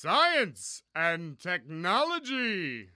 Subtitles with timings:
[0.00, 2.90] Science and technology.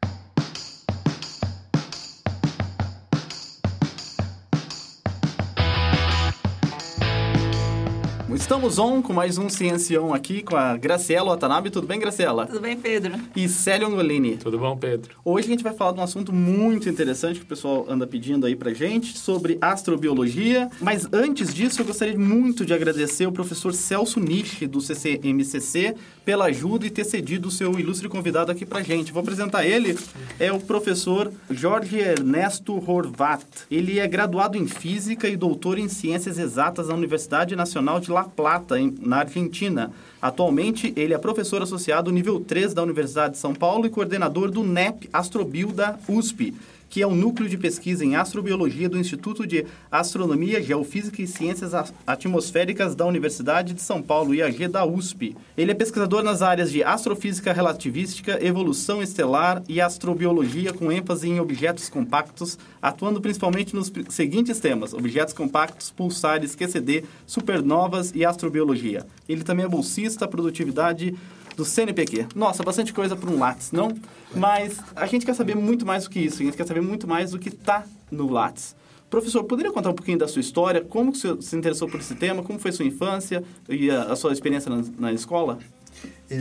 [8.42, 11.70] Estamos on com mais um Ciencião aqui com a Graciela Watanabe.
[11.70, 12.44] Tudo bem, Graciela?
[12.44, 13.14] Tudo bem, Pedro?
[13.36, 14.36] E Célio Angolini.
[14.36, 15.16] Tudo bom, Pedro?
[15.24, 18.44] Hoje a gente vai falar de um assunto muito interessante que o pessoal anda pedindo
[18.44, 20.68] aí pra gente, sobre astrobiologia.
[20.80, 25.94] Mas antes disso, eu gostaria muito de agradecer o professor Celso Nishi, do CCMCC,
[26.24, 29.12] pela ajuda e ter cedido o seu ilustre convidado aqui pra gente.
[29.12, 29.98] Vou apresentar ele,
[30.38, 33.44] é o professor Jorge Ernesto Horvat.
[33.70, 38.24] Ele é graduado em Física e doutor em Ciências Exatas na Universidade Nacional de La
[38.24, 39.90] Plata, em, na Argentina.
[40.20, 44.62] Atualmente, ele é professor associado nível 3 da Universidade de São Paulo e coordenador do
[44.62, 46.54] NEP Astrobio da USP,
[46.92, 51.72] que é o núcleo de pesquisa em astrobiologia do Instituto de Astronomia, Geofísica e Ciências
[52.06, 55.34] Atmosféricas da Universidade de São Paulo, IAG da USP.
[55.56, 61.40] Ele é pesquisador nas áreas de astrofísica relativística, evolução estelar e astrobiologia, com ênfase em
[61.40, 69.06] objetos compactos, atuando principalmente nos seguintes temas: objetos compactos, pulsares, QCD, supernovas e astrobiologia.
[69.26, 71.14] Ele também é bolsista, produtividade
[71.56, 72.26] do CNPq.
[72.34, 73.92] Nossa, bastante coisa para um Lattes, não?
[74.34, 76.42] Mas a gente quer saber muito mais do que isso.
[76.42, 78.74] A gente quer saber muito mais do que está no Lattes.
[79.10, 80.80] Professor, poderia contar um pouquinho da sua história?
[80.80, 82.42] Como você se interessou por esse tema?
[82.42, 85.58] Como foi sua infância e a, a sua experiência na, na escola?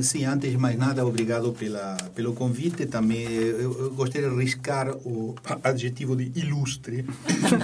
[0.01, 2.85] Sim, antes de mais nada, obrigado pela, pelo convite.
[2.85, 7.05] Também eu, eu gostaria de arriscar o adjetivo de ilustre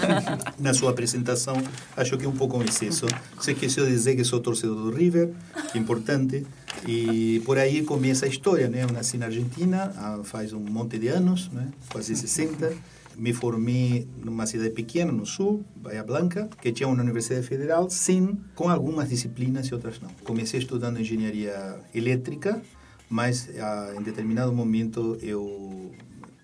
[0.59, 1.55] na sua apresentação.
[1.95, 3.05] Acho que é um pouco um excesso.
[3.35, 5.31] Você esqueceu de dizer que sou torcedor do River,
[5.71, 6.45] que é importante.
[6.87, 8.83] E por aí começa a história, né?
[8.83, 9.91] Eu nasci na Argentina
[10.23, 11.67] faz um monte de anos, né?
[11.91, 12.73] quase 60.
[13.17, 18.37] Me formei numa cidade pequena, no sul, Bahia Blanca, que tinha uma universidade federal, sim,
[18.53, 20.09] com algumas disciplinas e outras não.
[20.23, 22.61] Comecei estudando engenharia elétrica,
[23.09, 25.91] mas ah, em determinado momento eu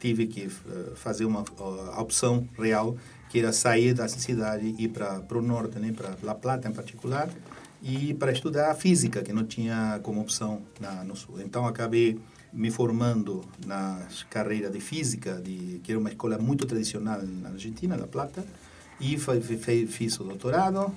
[0.04, 2.98] tive que uh, fazer uma uh, opção real,
[3.30, 5.94] que era sair da cidade e ir para o norte, né?
[5.96, 7.30] para La Plata em particular,
[7.82, 11.40] e para estudar física, que não tinha como opção na, no sul.
[11.40, 12.20] Então, acabei
[12.54, 17.96] me formando na carreira de física, de, que era uma escola muito tradicional na Argentina,
[17.96, 18.46] La Plata,
[19.00, 19.18] e
[19.88, 20.94] fiz o doutorado.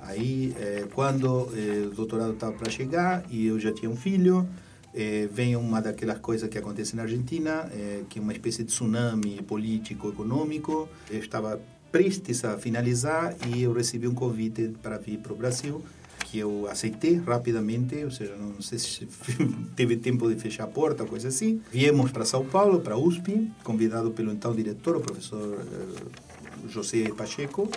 [0.00, 4.48] Aí, eh, quando eh, o doutorado estava para chegar e eu já tinha um filho,
[4.94, 8.70] eh, vem uma daquelas coisas que acontece na Argentina, eh, que é uma espécie de
[8.70, 10.88] tsunami político, econômico.
[11.10, 11.60] Eu estava
[11.92, 15.82] prestes a finalizar e eu recebi um convite para vir para o Brasil
[16.30, 19.08] que eu aceitei rapidamente, ou seja, não sei se
[19.74, 21.60] teve tempo de fechar a porta, coisa assim.
[21.72, 27.68] Viemos para São Paulo, para USP, convidado pelo então diretor, o professor uh, José Pacheco,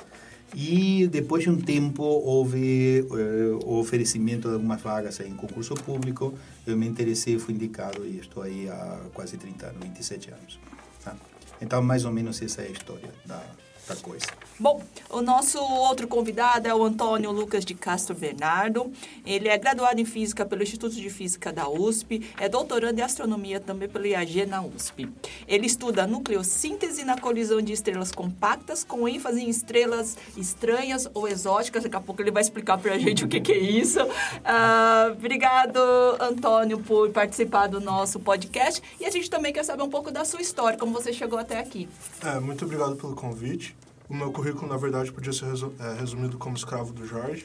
[0.53, 6.35] e depois de um tempo houve uh, o oferecimento de algumas vagas em concurso público.
[6.68, 10.59] Eu me interessei, fui indicado e estou aí há quase 30 anos, 27 anos.
[11.03, 11.16] Tá?
[11.59, 13.44] Então, mais ou menos essa é a história da,
[13.88, 14.26] da coisa.
[14.60, 18.92] Bom, o nosso outro convidado é o Antônio Lucas de Castro Bernardo.
[19.26, 23.60] Ele é graduado em Física pelo Instituto de Física da USP, é doutorando em Astronomia
[23.60, 25.10] também pelo IAG na USP.
[25.48, 31.84] Ele estuda nucleossíntese na colisão de estrelas compactas, com ênfase em estrelas estranhas ou exóticas.
[31.84, 34.00] Daqui a pouco ele vai explicar para a gente o que, que, é isso.
[34.02, 35.80] Uh, obrigado,
[36.20, 38.82] Antônio, por participar do nosso podcast.
[39.00, 41.60] E a gente também quer saber um pouco da sua história, como você chegou até
[41.60, 41.90] aqui.
[42.24, 43.72] É, muito obrigado pelo convite.
[44.13, 47.44] O meu currículo, na verdade, podia ser resu é, resumido como escravo do Jorge.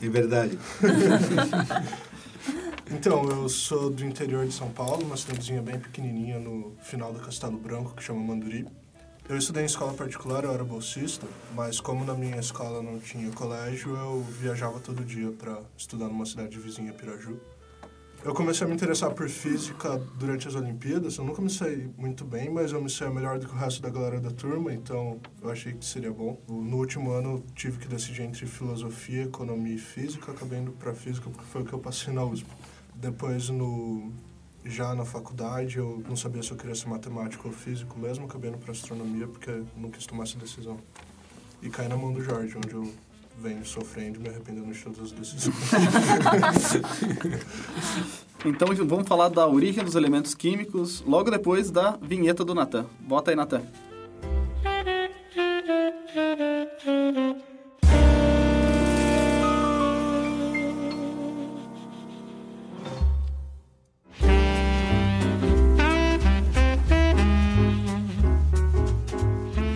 [0.00, 0.56] é verdade.
[2.88, 7.18] então, eu sou do interior de São Paulo, uma cidadezinha bem pequenininha no final do
[7.18, 8.68] Castelo Branco, que chama Manduri.
[9.28, 11.26] Eu estudei em escola particular, eu era bolsista,
[11.56, 16.24] mas como na minha escola não tinha colégio, eu viajava todo dia para estudar numa
[16.24, 17.36] cidade vizinha, Piraju.
[18.22, 21.16] Eu comecei a me interessar por física durante as Olimpíadas.
[21.16, 23.80] Eu nunca me saí muito bem, mas eu me saí melhor do que o resto
[23.80, 26.38] da galera da turma, então eu achei que seria bom.
[26.46, 30.32] No último ano tive que decidir entre filosofia, economia e física.
[30.32, 32.46] Acabei indo para física porque foi o que eu passei na USP.
[32.94, 34.12] Depois, no
[34.66, 38.26] já na faculdade, eu não sabia se eu queria ser matemático ou físico mesmo.
[38.26, 40.78] Acabei indo para astronomia porque não quis tomar essa decisão.
[41.62, 42.92] E caí na mão do Jorge, onde eu
[43.40, 45.56] venho sofrendo, me arrependendo de todas as decisões.
[48.44, 52.84] então vamos falar da origem dos elementos químicos logo depois da vinheta do Natan.
[53.00, 53.62] Bota aí, Natan.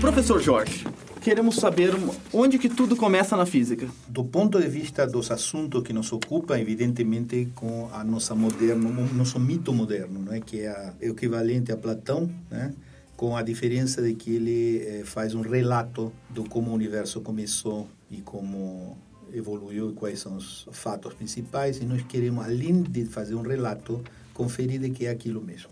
[0.01, 0.87] Professor Jorge,
[1.25, 1.91] queremos saber
[2.35, 3.89] onde que tudo começa na física.
[4.07, 9.41] Do ponto de vista dos assuntos que nos ocupam, evidentemente com a nossa moderno, nosso
[9.41, 12.75] mito moderno, não é que é, é equivalente a Platão, né?
[13.17, 17.89] com a diferença de que ele eh, faz um relato do como o universo começou
[18.11, 18.99] e como
[19.33, 24.03] evoluiu e quais são os fatos principais e nós queremos além de fazer um relato
[24.35, 25.71] conferir de que é aquilo mesmo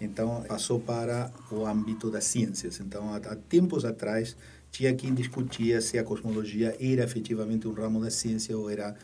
[0.00, 4.36] então passou para o âmbito das ciências então há tempos atrás
[4.72, 8.96] tinha quem discutia se a cosmologia era efetivamente um ramo da ciência ou era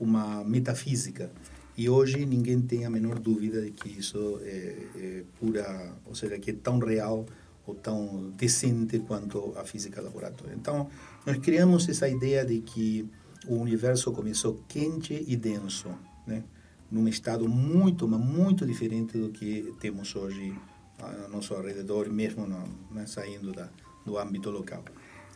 [0.00, 1.30] uma metafísica
[1.76, 6.38] e hoje ninguém tem a menor dúvida de que isso é, é pura, ou seja,
[6.38, 7.26] que é tão real
[7.66, 10.54] ou tão decente quanto a física laboratória.
[10.54, 10.88] Então,
[11.26, 13.06] nós criamos essa ideia de que
[13.46, 15.90] o universo começou quente e denso,
[16.26, 16.44] né?
[16.90, 20.54] num estado muito, mas muito diferente do que temos hoje
[20.98, 23.68] ao nosso redor, mesmo no, né, saindo da,
[24.04, 24.82] do âmbito local.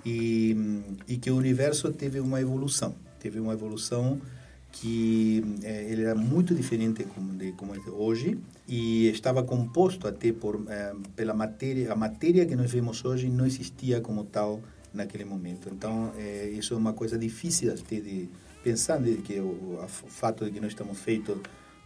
[0.04, 0.56] E,
[1.06, 4.20] e que o universo teve uma evolução, teve uma evolução
[4.72, 8.38] que é, ele era muito diferente como de como é hoje
[8.68, 13.46] e estava composto até por é, pela matéria a matéria que nós vemos hoje não
[13.46, 14.60] existia como tal
[14.92, 15.68] naquele momento.
[15.72, 18.28] Então é, isso é uma coisa difícil até de
[18.62, 21.38] pensar de que o, o, fato de que nós estamos feitos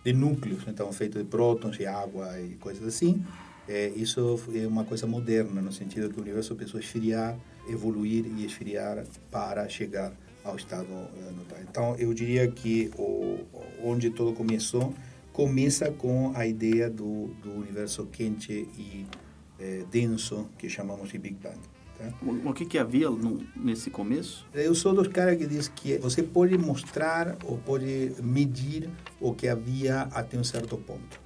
[0.04, 3.24] de núcleos estamos feitos de prótons e água e coisas assim
[3.66, 7.38] é, isso é uma coisa moderna no sentido que o universo começou a esfriar
[7.68, 10.12] evoluir e esfriar para chegar
[10.44, 11.64] ao estado notável.
[11.68, 13.38] Então, eu diria que o,
[13.82, 14.94] onde tudo começou,
[15.32, 19.06] começa com a ideia do, do universo quente e
[19.58, 21.58] é, denso, que chamamos de Big Bang.
[21.98, 22.12] Tá?
[22.22, 24.46] O, o que, que havia no, nesse começo?
[24.52, 28.90] Eu sou dos caras que diz que você pode mostrar ou pode medir
[29.20, 31.23] o que havia até um certo ponto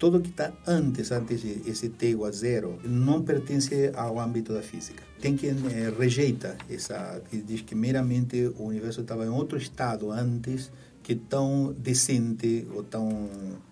[0.00, 4.62] tudo que está antes, antes esse t igual a zero, não pertence ao âmbito da
[4.62, 5.02] física.
[5.20, 10.10] Tem quem eh, rejeita essa, que diz que meramente o universo estava em outro estado
[10.10, 13.28] antes que tão decente ou tão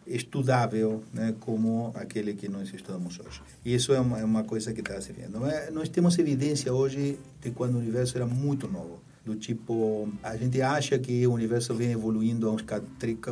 [0.06, 3.40] estudável né, como aquele que nós estudamos hoje.
[3.64, 5.40] E isso é uma, é uma coisa que está se vendo.
[5.40, 10.36] Mas nós temos evidência hoje de quando o universo era muito novo do tipo a
[10.36, 12.64] gente acha que o universo vem evoluindo há uns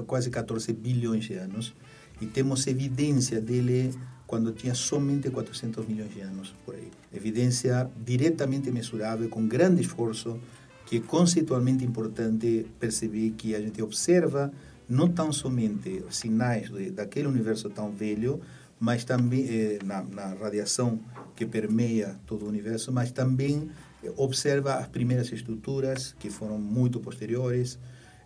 [0.07, 1.75] quase 14 bilhões de anos
[2.21, 3.95] e temos evidência dele
[4.27, 6.91] quando tinha somente 400 milhões de anos por aí.
[7.15, 10.39] Evidência diretamente mensurável, com grande esforço,
[10.85, 14.53] que é conceitualmente importante perceber que a gente observa
[14.89, 18.41] não tão somente sinais de, daquele universo tão velho,
[18.79, 21.01] mas também eh, na, na, radiação
[21.35, 23.69] que permeia todo o universo, mas também
[24.05, 27.79] eh, observa as primeiras estruturas que foram muito posteriores,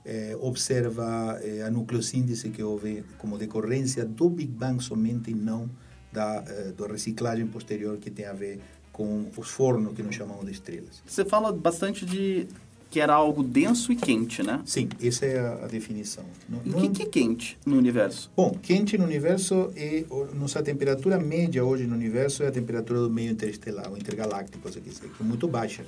[0.04, 5.68] eh, observa eh, a nucleossíntese que houve como decorrência do Big Bang somente e não
[6.12, 8.60] da, eh, da reciclagem posterior que tem a ver
[8.92, 11.02] com os fornos que nós chamamos de estrelas.
[11.06, 12.46] Você fala bastante de
[12.90, 14.60] que era algo denso e quente, né?
[14.64, 16.24] Sim, essa é a, a definição.
[16.64, 18.30] e o que, que, é quente no universo?
[18.36, 20.04] Bom, quente no universo é
[20.34, 24.80] nossa temperatura média hoje no universo é a temperatura do meio interestelar, ou intergaláctico, se
[24.80, 25.84] quiser, que é muito baixa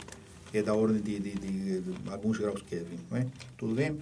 [0.59, 3.27] é da ordem de, de, de, de alguns graus Kelvin, não é?
[3.57, 3.97] Tudo bem?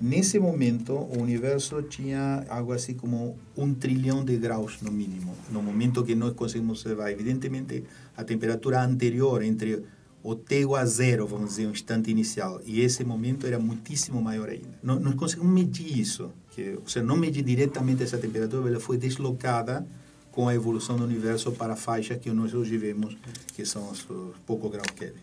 [0.00, 5.34] Nesse momento, o universo tinha algo assim como um trilhão de graus no mínimo.
[5.50, 7.84] No momento que nós conseguimos observar, evidentemente,
[8.16, 9.84] a temperatura anterior entre
[10.22, 14.22] o T igual a zero, vamos dizer, um instante inicial, e esse momento era muitíssimo
[14.22, 14.78] maior ainda.
[14.82, 18.96] Nós, nós conseguimos medir isso, que, ou seja, não medir diretamente essa temperatura, ela foi
[18.96, 19.86] deslocada
[20.32, 23.16] com a evolução do universo para a faixa que nós hoje vemos,
[23.54, 24.06] que são os
[24.46, 25.20] poucos graus Kelvin.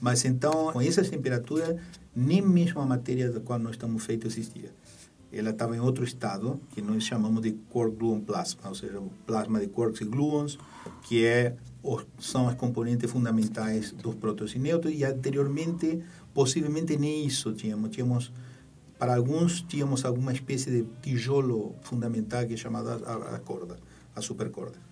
[0.00, 1.76] Mas então, com essas temperaturas,
[2.14, 4.70] nem mesmo a matéria da qual nós estamos feitos existia.
[5.32, 9.68] Ela estava em outro estado, que nós chamamos de quark-gluon plasma, ou seja, plasma de
[9.68, 10.58] quarks e gluons,
[11.02, 11.54] que é,
[12.18, 16.02] são as componentes fundamentais dos prótons e nêutrons, e anteriormente,
[16.34, 17.90] possivelmente nem isso tínhamos.
[17.90, 18.32] Tínhamos,
[18.98, 23.76] para alguns, tínhamos alguma espécie de tijolo fundamental que é chamada a, a corda,
[24.16, 24.89] a supercorda.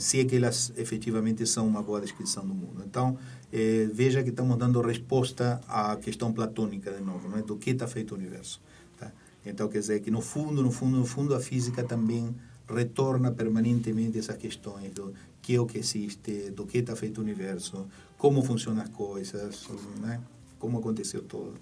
[0.00, 2.82] Se é que elas efetivamente são uma boa descrição do mundo.
[2.86, 3.18] Então,
[3.52, 7.42] eh, veja que estamos dando resposta à questão platônica de novo, não é?
[7.42, 8.60] do que está feito o universo.
[8.98, 9.12] Tá?
[9.44, 12.34] Então, quer dizer que no fundo, no fundo, no fundo, a física também
[12.68, 17.20] retorna permanentemente essas questões do que é o que existe, do que está feito o
[17.20, 17.86] universo,
[18.16, 19.68] como funcionam as coisas,
[20.00, 20.20] né?
[20.58, 21.54] como aconteceu tudo.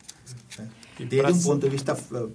[0.59, 0.69] Né?
[1.09, 2.29] Desde um ponto de vista eh,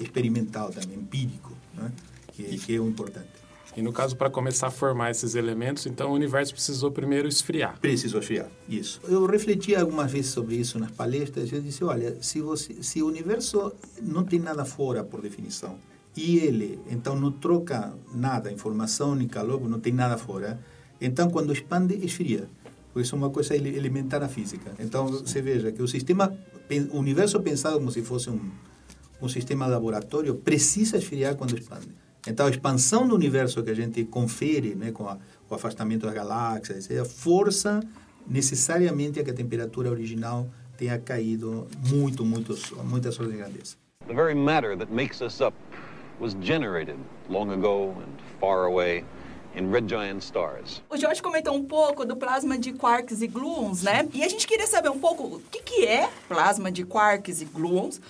[0.00, 1.90] experimental também, empírico, né?
[2.32, 3.39] que, que é o importante.
[3.76, 7.78] E no caso, para começar a formar esses elementos, então o universo precisou primeiro esfriar.
[7.80, 9.00] Precisou esfriar, isso.
[9.04, 11.52] Eu refleti algumas vezes sobre isso nas palestras.
[11.52, 13.72] Eu disse, olha, se, você, se o universo
[14.02, 15.78] não tem nada fora, por definição,
[16.16, 20.58] e ele, então, não troca nada, informação nem calor, não tem nada fora,
[21.00, 22.48] então, quando expande, esfria.
[22.96, 24.72] Isso é uma coisa ele- elementar na física.
[24.80, 26.36] Então, você veja que o sistema,
[26.92, 28.50] o universo pensado como se fosse um,
[29.22, 31.88] um sistema laboratório, precisa esfriar quando expande.
[32.26, 35.16] Então, a expansão do universo que a gente confere né, com a,
[35.48, 37.80] o afastamento das galáxias, etc., força
[38.26, 40.46] necessariamente a que a temperatura original
[40.76, 43.76] tenha caído muito, muito, muitas ordens de grandeza.
[44.06, 45.54] The very matter that makes us up
[46.18, 46.96] was generated
[47.28, 49.04] long ago and far away
[49.54, 50.82] in red giant stars.
[50.90, 54.08] O Jorge comentou um pouco do plasma de quarks e gluons, né?
[54.12, 57.44] E a gente queria saber um pouco o que, que é plasma de quarks e
[57.44, 58.00] gluons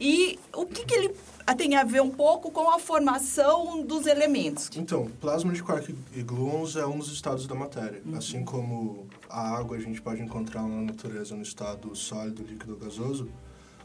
[0.00, 1.14] e o que, que ele
[1.54, 4.70] tem a ver um pouco com a formação dos elementos.
[4.76, 8.02] Então, plasma de quark e gluons é um dos estados da matéria.
[8.16, 12.78] Assim como a água a gente pode encontrar na natureza no estado sólido, líquido ou
[12.78, 13.28] gasoso,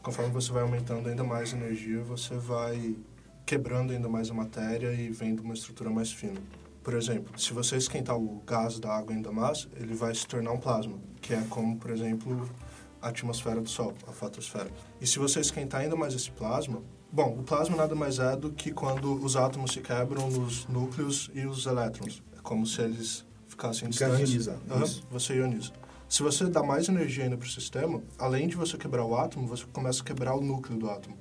[0.02, 2.96] conforme você vai aumentando ainda mais energia, você vai
[3.44, 6.40] quebrando ainda mais a matéria e vendo uma estrutura mais fina.
[6.82, 10.52] Por exemplo, se você esquentar o gás da água ainda mais, ele vai se tornar
[10.52, 12.48] um plasma, que é como, por exemplo,
[13.02, 14.70] a atmosfera do Sol, a fotosfera.
[15.00, 16.82] E se você esquentar ainda mais esse plasma,
[17.12, 21.30] bom, o plasma nada mais é do que quando os átomos se quebram nos núcleos
[21.34, 22.22] e os elétrons.
[22.36, 24.30] É como se eles ficassem distantes.
[24.30, 25.06] ionizados, Aham, isso.
[25.10, 25.72] você ioniza.
[26.08, 29.46] Se você dá mais energia ainda para o sistema, além de você quebrar o átomo,
[29.46, 31.16] você começa a quebrar o núcleo do átomo.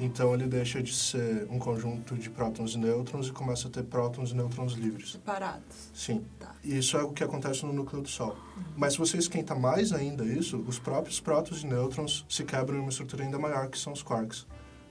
[0.00, 3.84] Então ele deixa de ser um conjunto de prótons e nêutrons e começa a ter
[3.84, 5.12] prótons e nêutrons livres.
[5.12, 5.62] Separados.
[5.94, 6.24] Sim.
[6.40, 6.52] Tá.
[6.64, 8.36] E isso é o que acontece no núcleo do Sol.
[8.76, 12.80] Mas se você esquenta mais ainda isso, os próprios prótons e nêutrons se quebram em
[12.80, 14.44] uma estrutura ainda maior, que são os quarks,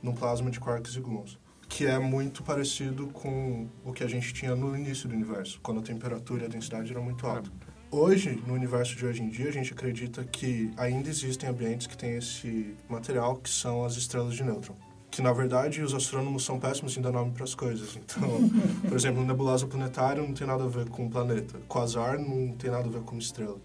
[0.05, 1.39] num plasma de quarks e gluons.
[1.67, 5.79] Que é muito parecido com o que a gente tinha no início do universo, quando
[5.79, 7.51] a temperatura e a densidade eram muito alta.
[7.89, 11.97] Hoje, no universo de hoje em dia, a gente acredita que ainda existem ambientes que
[11.97, 14.75] têm esse material, que são as estrelas de nêutron.
[15.09, 17.95] Que, na verdade, os astrônomos são péssimos em dar nome para as coisas.
[17.95, 18.49] Então,
[18.87, 21.59] por exemplo, nebulosa planetária não tem nada a ver com planeta.
[21.67, 23.57] Quasar não tem nada a ver com estrela.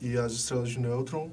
[0.00, 1.30] E as estrelas de nêutron,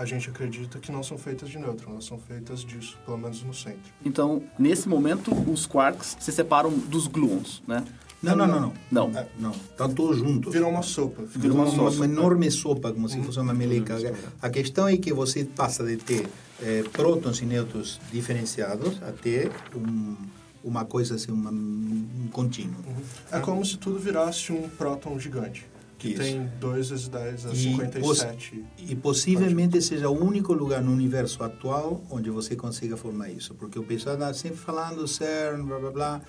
[0.00, 3.42] a gente acredita que não são feitas de nêutron, elas são feitas disso, pelo menos
[3.42, 3.92] no centro.
[4.02, 7.84] Então, nesse momento, os quarks se separam dos gluons, né?
[8.22, 8.72] Não, não, não, não.
[8.90, 9.18] Não.
[9.18, 9.50] É, não.
[9.50, 10.54] Estão todos juntos.
[10.54, 11.22] Virou uma sopa.
[11.26, 13.94] Virou uma, uma uma enorme sopa, como se fosse uma meleca.
[14.40, 16.26] A questão é que você passa de ter
[16.62, 20.16] eh, prótons e nêutrons diferenciados até um,
[20.64, 22.82] uma coisa assim, uma, um contínuo.
[23.30, 25.69] É como se tudo virasse um próton gigante.
[26.00, 28.64] Que tem 2 vezes 10 a E 57.
[28.78, 33.54] E possivelmente seja o único lugar no universo atual onde você consiga formar isso.
[33.54, 36.20] Porque o pessoal está sempre falando CERN, blá blá blá.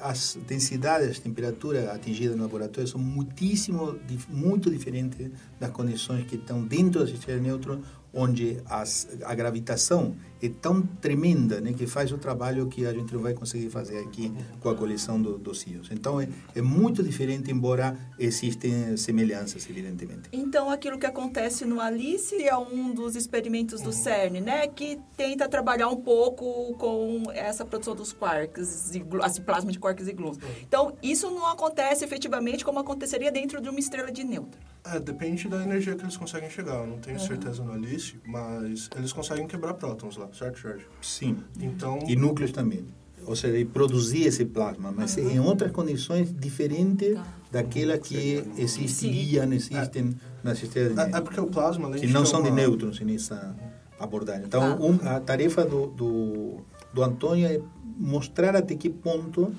[0.00, 3.96] As densidades, as temperaturas atingidas no laboratório são muitíssimo,
[4.28, 7.80] muito diferentes das condições que estão dentro das estrelas de nêutrons,
[8.14, 13.12] onde as, a gravitação é tão tremenda né, que faz o trabalho que a gente
[13.14, 15.88] não vai conseguir fazer aqui com a colisão do, dos íons.
[15.90, 20.28] Então é, é muito diferente, embora existem semelhanças, evidentemente.
[20.32, 24.66] Então, aquilo que acontece no Alice é um dos experimentos do CERN, né?
[24.66, 29.00] Que tenta trabalhar um pouco com essa produção dos quarks, e
[29.40, 30.38] plasma de quarks e gluons.
[30.62, 34.60] Então, isso não acontece efetivamente como aconteceria dentro de uma estrela de nêutron.
[34.86, 36.80] É, depende da energia que eles conseguem chegar.
[36.80, 40.84] Eu não tenho certeza no Alice, mas eles conseguem quebrar prótons lá, certo, Jorge?
[41.00, 41.36] Sim.
[41.60, 42.84] Então, E núcleos também.
[43.26, 47.26] Ou seja, produzir esse plasma, mas em outras condições diferentes Tá.
[47.50, 52.26] daquela que existiriam, existem nas estrelas de é, é porque o plasma, que de não
[52.26, 53.56] são de uma- nêutrons nessa
[53.98, 54.44] abordagem.
[54.46, 54.84] Então, Tá.
[54.84, 56.56] um, a tarefa do, do,
[56.92, 57.60] do Antônio é
[57.96, 59.54] mostrar até que ponto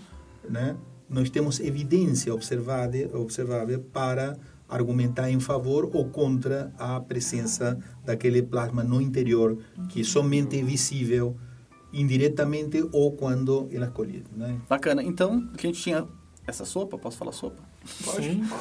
[0.48, 0.76] né,
[1.10, 8.84] nós temos evidência observada, observável para argumentar em favor ou contra a presença daquele plasma
[8.84, 9.58] no interior
[9.90, 11.36] que somente é visível
[11.94, 14.30] indiretamente ou quando ele é colhido.
[14.36, 14.60] Né?
[14.68, 15.02] Bacana.
[15.02, 16.08] Então, a gente tinha
[16.46, 17.64] essa sopa, posso falar sopa?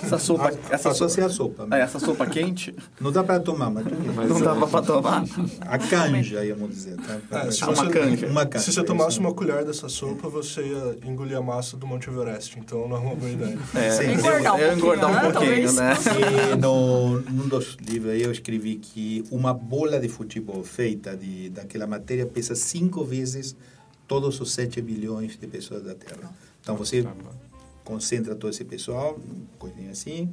[0.02, 1.66] Essa sopa, essa sopa, ser a sopa.
[1.70, 3.84] é, essa sopa quente, Não dá para tomar, mas,
[4.28, 5.24] não dava para tomar.
[5.62, 6.96] a canja, íamos dizer.
[7.30, 7.40] Tá?
[7.46, 8.26] É, se uma você- canja.
[8.26, 11.76] Uma canja, Se você é tomasse uma colher dessa sopa, você ia engolir a massa
[11.76, 13.58] do Monte Everest, então não é uma boa ideia.
[13.74, 14.12] É, Sim.
[14.12, 15.94] Engordar um eu engordar um pouquinho, pouquinho, né?
[15.94, 16.52] né?
[16.52, 21.48] E no, num dos livros aí eu escrevi que uma bola de futebol feita de,
[21.50, 23.56] daquela matéria pesa cinco vezes
[24.06, 26.30] todos os 7 bilhões de pessoas da Terra.
[26.60, 27.06] Então você
[27.84, 29.20] concentra todo esse pessoal,
[29.58, 30.32] coisinha assim,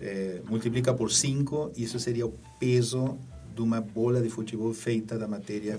[0.00, 3.18] eh, multiplica por 5, isso seria o peso
[3.54, 5.76] de uma bola de futebol feita da matéria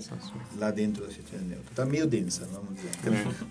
[0.58, 1.66] lá dentro da sistema neutro.
[1.70, 2.90] Está meio densa, vamos dizer.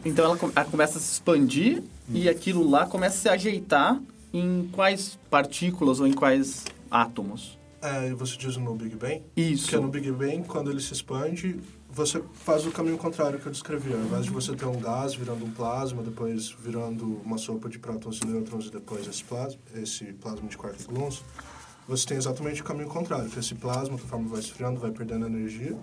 [0.06, 4.02] Então ela, ela começa a se expandir e aquilo lá começa a se ajeitar
[4.34, 7.58] em quais partículas ou em quais átomos.
[7.82, 9.22] É, você diz no Big Bang?
[9.36, 9.64] Isso.
[9.64, 11.60] Porque no Big Bang, quando ele se expande,
[11.94, 13.94] você faz o caminho contrário que eu descrevi.
[13.94, 17.78] Ao invés de você ter um gás virando um plasma, depois virando uma sopa de
[17.78, 21.24] prótons e nêutrons e depois esse plasma, esse plasma de quark gluons,
[21.88, 25.78] você tem exatamente o caminho contrário, que esse plasma, conforme vai esfriando, vai perdendo energia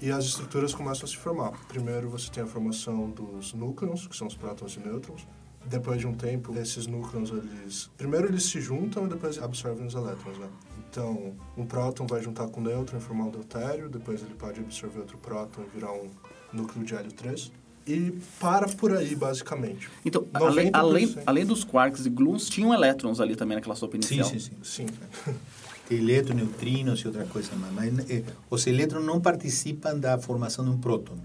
[0.00, 1.52] e as estruturas começam a se formar.
[1.66, 5.26] Primeiro você tem a formação dos núcleons, que são os prótons e nêutrons.
[5.64, 7.90] Depois de um tempo, esses núcleons, eles...
[7.96, 10.48] Primeiro eles se juntam e depois absorvem os elétrons, né?
[10.92, 14.60] Então, um próton vai juntar com o nêutron e formar um deutério, depois ele pode
[14.60, 16.10] absorver outro próton e virar um
[16.52, 17.50] núcleo de hélio 3.
[17.86, 19.88] E para por aí, basicamente.
[20.04, 21.22] Então, além, além, 90%.
[21.24, 24.28] além dos quarks e gluons, tinham elétrons ali também naquela sopa Sim, inicial.
[24.28, 24.56] sim, sim.
[24.62, 24.86] Sim.
[25.88, 27.72] Tem elétrons, neutrinos e outra coisa mais.
[27.72, 31.16] Mas eh, os elétrons não participam da formação de um próton.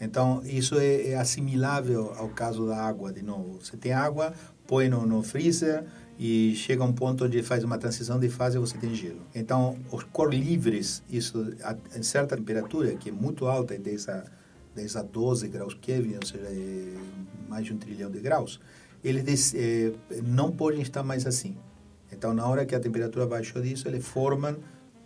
[0.00, 3.60] Então, isso é, é assimilável ao caso da água, de novo.
[3.62, 4.34] Você tem água,
[4.66, 5.84] põe no, no freezer
[6.24, 9.22] e chega a um ponto onde faz uma transição de fase e você tem gelo.
[9.34, 14.24] Então, os cor livres, isso a, em certa temperatura, que é muito alta, 10 a,
[14.72, 16.96] 10 a 12 graus Kelvin, ou seja, é
[17.48, 18.60] mais de um trilhão de graus,
[19.02, 21.56] eles eh, não podem estar mais assim.
[22.12, 24.56] Então, na hora que a temperatura baixou disso, eles formam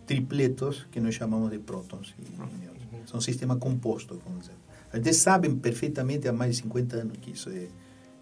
[0.05, 3.09] tripletos, que nós chamamos de prótons e nêutrons.
[3.09, 4.55] São um sistema composto, vamos dizer.
[4.93, 7.69] A gente sabe perfeitamente há mais de 50 anos que isso é,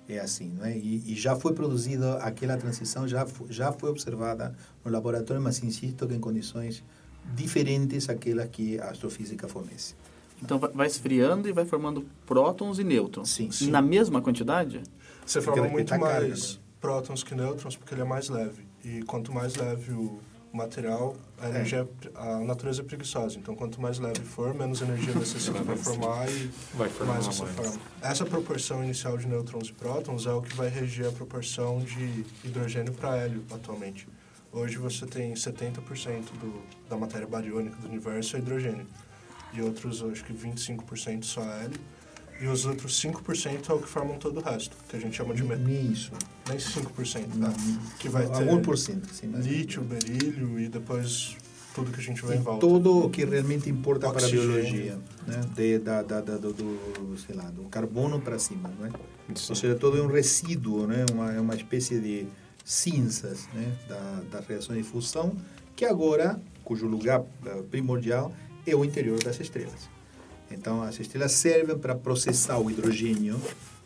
[0.08, 0.78] é assim, não é?
[0.78, 6.08] E, e já foi produzida aquela transição, já, já foi observada no laboratório, mas insisto
[6.08, 6.84] que em condições
[7.34, 9.96] diferentes àquelas que a astrofísica fornece.
[10.42, 13.30] Então vai- vai esfriando e vai formando prótons e nêutrons.
[13.30, 13.70] Sim, sim.
[13.72, 14.82] Na mesma quantidade?
[15.26, 18.64] Você Porque forma muito mais prótons que nêutrons porque ele é mais leve.
[18.84, 20.20] E quanto mais leve o
[20.56, 23.38] material, a, energia, a natureza é preguiçosa.
[23.38, 27.44] Então, quanto mais leve for, menos energia necessita para formar e Vai formar mais você
[27.44, 27.56] mais.
[27.56, 27.82] forma.
[28.02, 32.26] Essa proporção inicial de nêutrons e prótons é o que vai reger a proporção de
[32.44, 34.08] hidrogênio para hélio atualmente.
[34.52, 35.80] Hoje você tem 70%
[36.40, 38.88] do, da matéria bariônica do universo é hidrogênio.
[39.54, 41.80] E outros, acho que 25% só hélio.
[42.42, 45.34] E os outros 5% é o que formam todo o resto, que a gente chama
[45.34, 45.68] de metal.
[45.70, 46.12] Isso.
[46.50, 47.54] Nem 5%, tá?
[47.98, 49.28] Que vai ter Algum por cento, sim.
[49.28, 51.38] lítio, berílio e depois
[51.74, 52.60] tudo que a gente vai em volta.
[52.60, 54.48] todo o que realmente importa para a Oxigênio.
[54.54, 55.42] biologia, né?
[55.56, 58.90] De, da, da, da- do, do, sei lá, do carbono para cima, né?
[59.36, 59.46] Sim.
[59.50, 61.06] Ou seja, todo é um resíduo, né?
[61.14, 62.28] Uma, é uma espécie de
[62.64, 63.72] cinzas, né?
[63.88, 65.36] Da, da reação de fusão,
[65.76, 68.34] que agora, cujo lugar eh, primordial
[68.68, 69.90] é o interior das estrelas.
[70.52, 73.40] Então, as estrelas servem para processar o hidrogênio,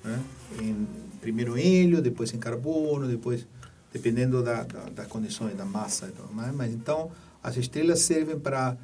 [0.04, 0.22] né?
[0.62, 0.88] em,
[1.22, 3.48] primeiro em hélio, depois em carbono, depois,
[3.92, 6.12] dependendo da, da, das condições, da massa.
[6.54, 8.78] Mas, então, as estrelas servem para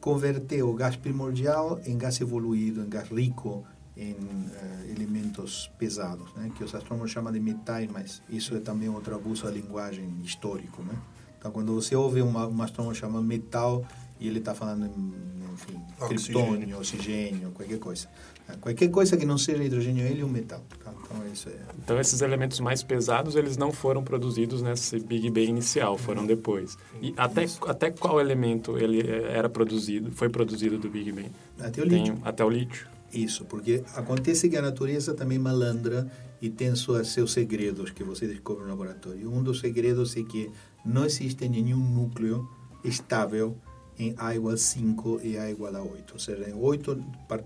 [0.00, 3.64] converter o gás primordial em gás evoluído, em gás rico
[3.96, 4.16] em
[4.54, 6.50] eh, elementos pesados, né?
[6.56, 10.82] que os astrônomos chamam de metais, mas isso é também outro abuso da linguagem histórico.
[10.82, 10.94] Né?
[11.38, 13.84] Então, quando você ouve uma, um astrônomo chamando metal,
[14.18, 16.42] e ele está falando, em, enfim, Oxigênio.
[16.46, 18.08] criptônio, oxigênio, qualquer coisa.
[18.48, 18.56] Né?
[18.60, 20.62] Qualquer coisa que não seja hidrogênio, ele é um metal.
[20.84, 20.92] tá?
[21.04, 21.52] Então, isso é...
[21.82, 26.76] Então, esses elementos mais pesados, eles não foram produzidos nesse Big Bang inicial, foram depois.
[27.02, 31.30] E até, até qual elemento ele eh, era produzido, foi produzido do Big Bang?
[31.58, 32.18] Até o Tem lítio.
[32.24, 32.86] até o lítio.
[33.12, 38.04] Isso, porque acontece que a natureza também é malandra e tem suas, seus segredos que
[38.04, 39.30] você descobre no laboratório.
[39.30, 40.48] Um dos segredos é que
[40.84, 42.48] não existe nenhum núcleo
[42.84, 43.56] estável
[44.00, 46.12] em A igual a 5 e A igual a 8.
[46.14, 47.04] Ou seja, em 8,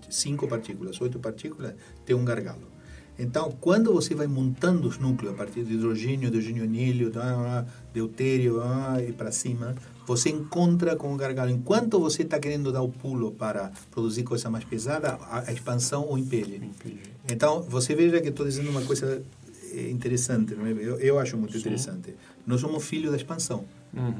[0.09, 1.75] 5 partículas, 8 partículas,
[2.07, 2.75] tem um gargalo.
[3.19, 6.64] Então, quando você vai montando os núcleos a partir de hidrogênio, hidrogênio
[7.17, 8.61] ah, deutério
[9.07, 11.51] e para cima, você encontra com o gargalo.
[11.51, 16.19] Enquanto você está querendo dar o pulo para produzir coisa mais pesada, a, expansão o
[16.19, 16.61] impede.
[17.31, 19.23] Então, você veja que estou dizendo uma coisa
[19.73, 20.73] eh, interessante, não é?
[20.73, 22.14] eu, eu acho muito interessante.
[22.45, 23.64] Nós somos filhos da expansão.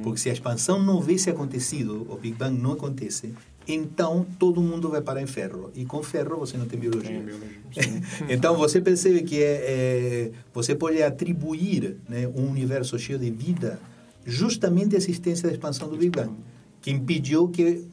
[0.03, 3.35] Porque se a expansão não houvesse acontecido, o Big Bang não acontece,
[3.67, 5.71] então todo mundo vai parar em ferro.
[5.75, 7.11] E com ferro você não tem biologia.
[7.11, 13.19] Tem biologia, então você percebe que é, é, você pode atribuir né, um universo cheio
[13.19, 13.81] de vida
[14.27, 16.33] justamente à existência da expansão do Big Bang,
[16.81, 17.87] que impediu que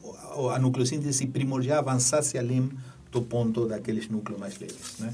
[0.53, 2.69] a nucleossíntese primordial avançasse além
[3.11, 4.99] do ponto daqueles núcleos mais leves.
[4.99, 5.13] Né?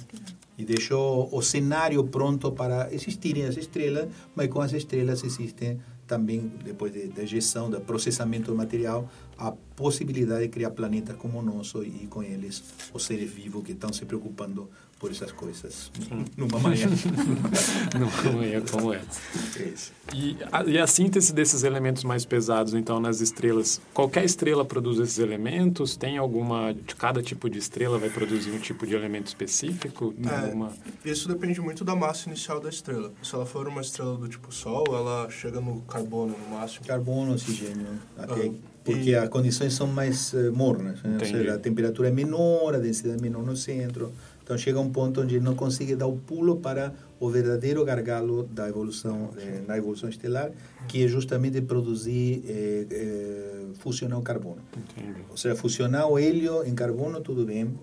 [0.58, 6.52] E deixou o cenário pronto para existirem as estrelas, mas com as estrelas existem também,
[6.64, 11.44] depois de- da ejeção, do processamento do material, a possibilidade de criar planetas como o
[11.44, 15.92] nosso e com eles os seres vivos que estão se preocupando por essas coisas
[16.36, 16.88] numa manhã.
[18.00, 19.92] Não é como isso.
[20.14, 25.00] E a, e a síntese desses elementos mais pesados, então, nas estrelas, qualquer estrela produz
[25.00, 25.96] esses elementos?
[25.96, 30.14] Tem alguma, de cada tipo de estrela vai produzir um tipo de elemento específico?
[30.14, 30.72] Tem É, alguma...
[31.04, 33.12] Isso depende muito da massa inicial da estrela.
[33.22, 36.86] Se ela for uma estrela do tipo Sol, ela chega no carbono no máximo.
[36.86, 38.52] Carbono, oxigênio, até, Ah,
[38.84, 41.18] porque as condições são mais eh, mornas, né?
[41.20, 44.14] ou seja, a temperatura é menor, a densidade é menor no centro,
[44.48, 48.70] Então chega um ponto onde não consegue dar o pulo para o verdadeiro gargalo da
[48.70, 50.52] evolução eh, na evolução estelar,
[50.88, 54.62] que é justamente produzir eh, eh, fusionar o carbono.
[54.72, 55.20] Entendi.
[55.30, 57.78] Ou seja, fusionar o hélio em carbono, tudo bem,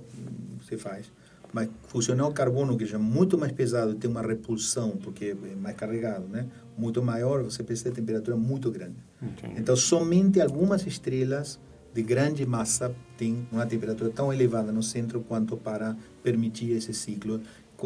[0.66, 1.12] se faz.
[1.52, 5.36] Mas fusionar o carbono, que já é muito mais pesado e tem uma repulsão, porque
[5.52, 6.46] é mais carregado, né?
[6.78, 8.96] muito maior, você precisa de temperatura muito grande.
[9.22, 9.60] Entendi.
[9.60, 11.60] Então, somente algumas estrelas
[11.92, 17.40] de grande massa têm uma temperatura tão elevada no centro quanto para permitir esse ciclo,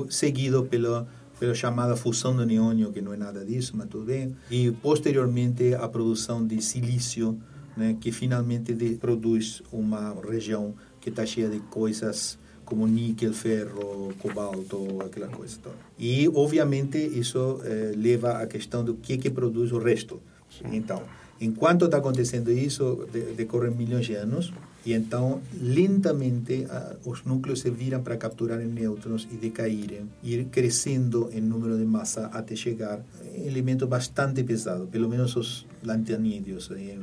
[0.09, 1.07] seguido pela
[1.39, 5.75] pela chamada fusão do neônio, que não é nada disso, mas tudo bem, e posteriormente
[5.75, 7.39] a produção de silício,
[7.77, 14.13] né, que finalmente de, produz uma região que está cheia de coisas como níquel, ferro,
[14.19, 15.77] cobalto, aquela coisa toda.
[15.99, 20.21] E, obviamente, isso eh, leva à questão do que que produz o resto.
[20.71, 21.03] Então,
[21.41, 24.53] enquanto está acontecendo isso, de, decorrem milhões de anos,
[24.89, 31.29] e então, lentamente, ah, os núcleos se viram para capturarem nêutrons e decaírem, ir crescendo
[31.31, 33.05] em número de massa até chegar
[33.37, 37.01] em elemento bastante pesado, pelo menos os lantanídeos, em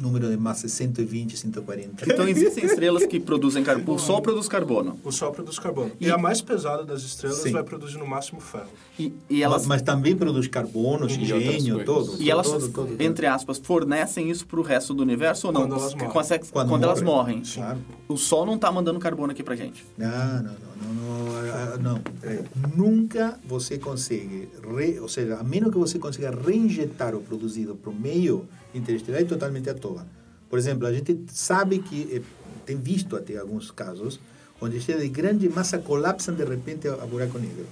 [0.00, 2.04] número de massa 120, 140.
[2.12, 3.96] Então existem estrelas que produzem carbono.
[3.96, 4.98] O Sol produz carbono.
[5.02, 5.92] O Sol produz carbono.
[5.98, 7.52] E- E, a mais pesada das estrelas Sim.
[7.52, 8.68] vai produzir no máximo ferro.
[8.98, 11.84] E, e elas, mas, mas também produz carbono, coisas.
[11.86, 12.16] todo.
[12.20, 13.00] e elas todo, todo, todo.
[13.00, 15.62] entre aspas, fornecem isso para o resto do universo ou não?
[15.62, 16.10] Quando elas morrem.
[16.10, 17.36] consegue- Quando quando elas morrem.
[17.38, 17.52] morrem.
[17.54, 17.78] Claro.
[18.06, 19.86] O Sol não está mandando carbono aqui pra gente.
[19.96, 22.00] Não, não, não, não, não, ah, não.
[22.20, 22.40] peraí.
[22.76, 27.90] Nunca você consegue, re, ou seja, a menos que você consiga reinjetar o produzido para
[27.90, 30.06] o meio interestelar, é totalmente à toa.
[30.48, 32.22] Por exemplo, a gente sabe que, eh,
[32.64, 34.20] tem visto até alguns casos,
[34.60, 37.66] onde estrelas de grande massa colapsam de repente a, buraco negro.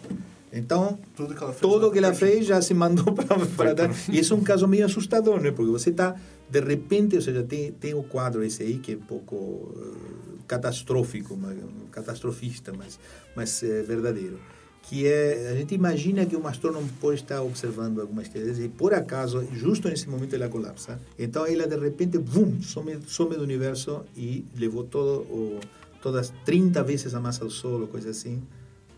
[0.53, 1.61] Então, Tudo que ela fez.
[1.61, 3.13] todo na o que ela fez já se mandou
[3.57, 3.91] para dar.
[4.11, 5.51] E isso é um caso meio assustador, né?
[5.51, 6.15] Porque você está,
[6.51, 10.43] de repente, ou seja, tem, tem o quadro esse aí que é um pouco eh,
[10.47, 11.57] catastrófico, mas,
[11.91, 12.99] catastrofista, mas,
[13.35, 14.39] mas é verdadeiro.
[14.83, 18.93] Que é, a gente imagina que um astrônomo pode estar observando algumas estrelas e, por
[18.93, 21.01] acaso, justo nesse momento ela colapsa.
[21.19, 25.61] Então, ela, de repente, bum, some, some do universo e levou todo o,
[26.03, 28.43] todas 30 vezes a massa do Sol, ou coisa assim,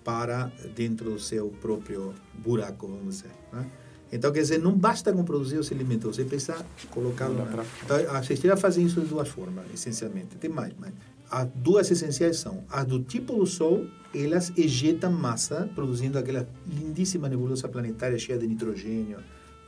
[0.03, 3.31] para dentro do seu próprio buraco, vamos dizer.
[3.53, 3.67] Né?
[4.13, 7.65] Então, quer dizer, não basta com produzir os elementos, você precisa colocá-lo na...
[7.83, 10.37] Então, as estrelas fazem isso de duas formas, essencialmente.
[10.37, 10.93] Tem mais, mas
[11.31, 17.29] as duas essenciais são as do tipo do Sol, elas ejetam massa, produzindo aquela lindíssima
[17.29, 19.19] nebulosa planetária cheia de nitrogênio,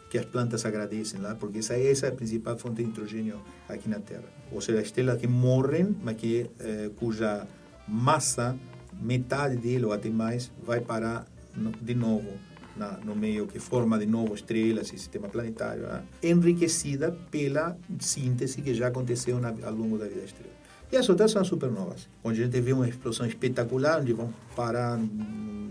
[0.09, 3.89] que as plantas agradecem lá, porque essa, essa é a principal fonte de nitrogênio aqui
[3.89, 4.25] na Terra.
[4.53, 7.47] Ou seja, estrelas que morrem, mas que, eh, cuja
[7.89, 8.57] massa,
[9.01, 12.39] metade dele ou até mais, vai parar no, de novo
[12.77, 16.05] na, no meio que forma de novo estrelas e sistema planetário, né?
[16.23, 20.56] enriquecida pela síntese que já aconteceu na, ao longo da vida da estrela.
[20.91, 24.33] E as outras são as supernovas, onde a gente vê uma explosão espetacular, onde vão
[24.55, 25.71] parar hum,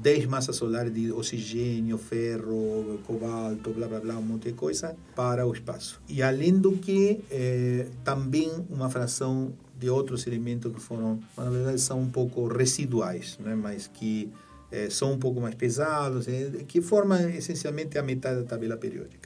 [0.00, 5.46] 10 massas solares de oxigênio, ferro, cobalto, blá blá blá, um monte de coisa para
[5.46, 6.00] o espaço.
[6.08, 11.80] E além do que, eh, também uma fração de outros elementos que foram, na verdade,
[11.80, 13.54] são um pouco residuais, né?
[13.54, 14.32] mas que
[14.70, 19.25] eh, são um pouco mais pesados, eh, que formam essencialmente a metade da tabela periódica.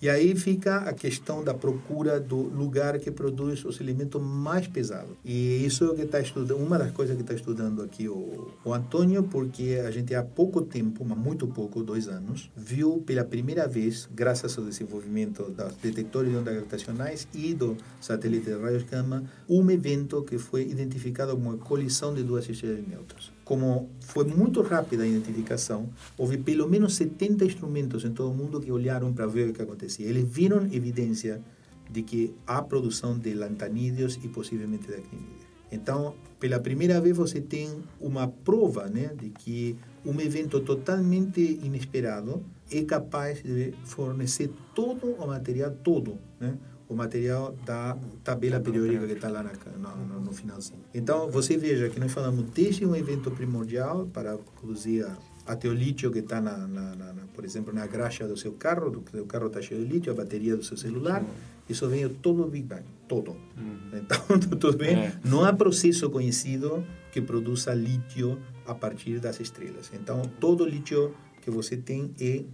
[0.00, 5.16] E aí fica a questão da procura do lugar que produz os elementos mais pesados.
[5.24, 8.52] E isso é o que está estudando, uma das coisas que está estudando aqui o,
[8.64, 13.24] o Antônio, porque a gente há pouco tempo, mas muito pouco, dois anos, viu pela
[13.24, 18.84] primeira vez, graças ao desenvolvimento dos detectores de ondas gravitacionais e do satélite de raios
[18.84, 23.88] gama, um evento que foi identificado como uma colisão de duas estrelas de nêutrons como
[24.00, 28.70] foi muito rápida a identificação, houve pelo menos 70 instrumentos em todo o mundo que
[28.70, 30.06] olharam para ver o que acontecia.
[30.06, 31.40] Eles viram evidência
[31.90, 35.46] de que há produção de lantanídeos e possivelmente de actinídeos.
[35.72, 42.44] Então, pela primeira vez você tem uma prova né, de que um evento totalmente inesperado
[42.70, 46.58] é capaz de fornecer todo o material, todo, né?
[46.88, 49.52] O material da tabela periódica que está lá na,
[49.94, 50.80] no, no, finalzinho.
[50.94, 55.74] Então, você veja que nós falamos desde um evento primordial para produzir a, até o
[55.74, 59.26] lítio que está, na, na, na, por exemplo, na graxa do seu carro, do seu
[59.26, 61.22] carro está cheio de lítio, a bateria do seu celular,
[61.68, 63.36] isso veio todo do Big Bang, todo.
[63.92, 64.96] Então, tudo bem?
[64.96, 65.12] É.
[65.22, 69.90] Não há processo conhecido que produza lítio a partir das estrelas.
[69.92, 72.44] Então, todo lítio que você tem é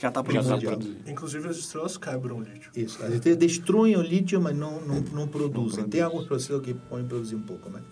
[0.00, 0.72] Já está Já está Primordial.
[0.72, 1.10] produzindo.
[1.10, 2.70] Inclusive as estrelas quebram o lítio.
[2.74, 3.02] Isso.
[3.04, 5.84] As estrelas destroem o lítio, mas não, não, não produzem.
[5.84, 7.82] Tem alguns processos que podem produzir um pouco, mas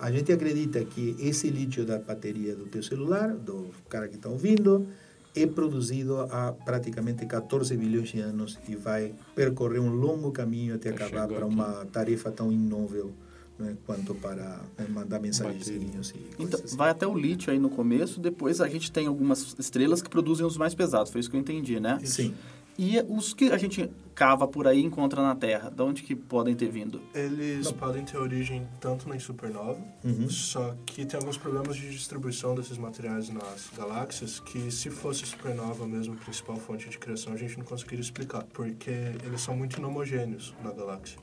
[0.00, 4.30] a gente acredita que esse lítio da bateria do teu celular, do cara que está
[4.30, 4.88] ouvindo,
[5.36, 10.88] é produzido há praticamente 14 bilhões de anos e vai percorrer um longo caminho até
[10.88, 13.12] Até acabar para uma tarefa tão inóvel
[13.58, 16.76] né, quanto para né, mandar mensagenzinhos e Então, assim.
[16.76, 20.46] vai até o lítio aí no começo, depois a gente tem algumas estrelas que produzem
[20.46, 21.98] os mais pesados, foi isso que eu entendi, né?
[22.04, 22.34] Sim.
[22.80, 26.14] E os que a gente cava por aí e encontra na Terra, de onde que
[26.14, 27.00] podem ter vindo?
[27.12, 30.30] Eles podem ter origem tanto em supernova, Uhum.
[30.30, 35.88] só que tem alguns problemas de distribuição desses materiais nas galáxias que se fosse supernova
[35.88, 38.90] mesmo, a principal fonte de criação, a gente não conseguiria explicar, porque
[39.24, 41.18] eles são muito inomogêneos na galáxia.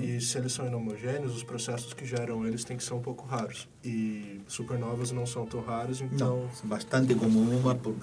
[0.00, 3.26] E se eles são inomogêneos, os processos que geram eles têm que ser um pouco
[3.26, 3.68] raros.
[3.84, 7.94] E supernovas não são tão raras, então Não, é bastante comum, uma por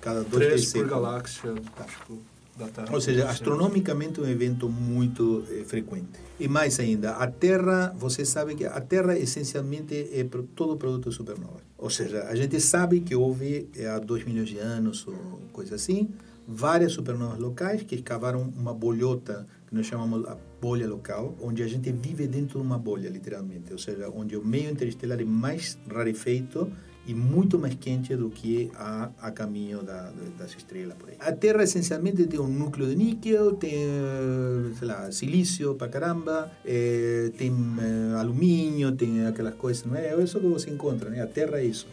[0.00, 2.18] cada dois, três três por galáxia, tipo,
[2.58, 2.88] da Terra.
[2.92, 6.18] Ou seja, astronomicamente é um evento muito eh, frequente.
[6.38, 11.14] E mais ainda, a Terra, você sabe que a Terra essencialmente é todo produto de
[11.14, 11.60] supernova.
[11.76, 15.14] Ou seja, a gente sabe que houve eh, há 2 milhões de anos ou
[15.52, 16.08] coisa assim,
[16.46, 21.68] várias supernovas locais que escavaram uma bolhota que nós chamamos a bolha local, onde a
[21.68, 23.70] gente vive dentro de uma bolha, literalmente.
[23.70, 26.72] Ou seja, onde o meio interestelar é mais rarefeito
[27.06, 31.16] e muito mais quente do que a, a caminho da, das estrelas por aí.
[31.20, 36.50] A Terra essencialmente tem um núcleo de níquel, tem, eh, sei lá, silício para caramba,
[36.64, 40.08] eh, tem eh, alumínio, tem aquelas coisas, não é?
[40.08, 41.22] É isso que você encontra, né?
[41.22, 41.86] A Terra é isso.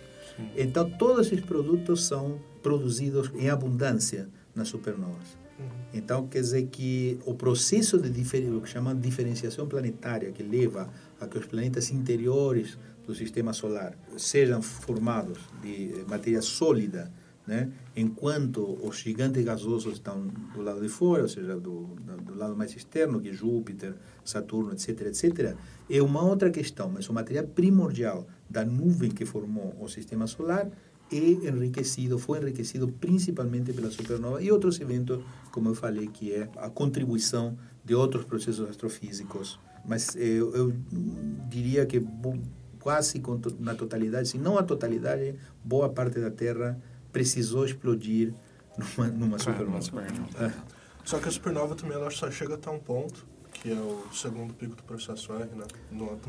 [0.56, 5.45] Então, todos esses produtos são produzidos em abundância nas supernovas.
[5.98, 8.10] Então, quer dizer que o processo de
[8.50, 10.90] o que chama de diferenciação planetária, que leva
[11.22, 12.78] a que os planetas interiores
[13.08, 17.10] do sistema solar sejam formados de matéria sólida,
[17.48, 17.70] né?
[17.96, 22.76] enquanto os gigantes gasosos estão do lado de fora, ou seja, do- do lado mais
[22.76, 25.56] externo, que é Júpiter, Saturno, etc., etc.,
[25.90, 30.68] é uma outra questão, mas o material primordial da nuvem que formou o sistema solar
[31.12, 36.50] é enriquecido, foi enriquecido principalmente pela supernova e outros eventos, como eu falei, que é
[36.58, 39.60] a contribuição de outros processos astrofísicos.
[39.86, 40.74] Mas eh, eu, eu
[41.48, 42.04] diria que
[42.80, 43.22] quase
[43.60, 46.80] na totalidade, se não a totalidade, boa parte da Terra
[47.12, 48.34] precisou explodir
[48.78, 50.04] numa, numa supernova.
[50.40, 50.52] É.
[51.04, 54.54] Só que a supernova também ela só chega até um ponto, que é o segundo
[54.54, 55.66] pico do processo R, né?
[55.92, 56.20] No,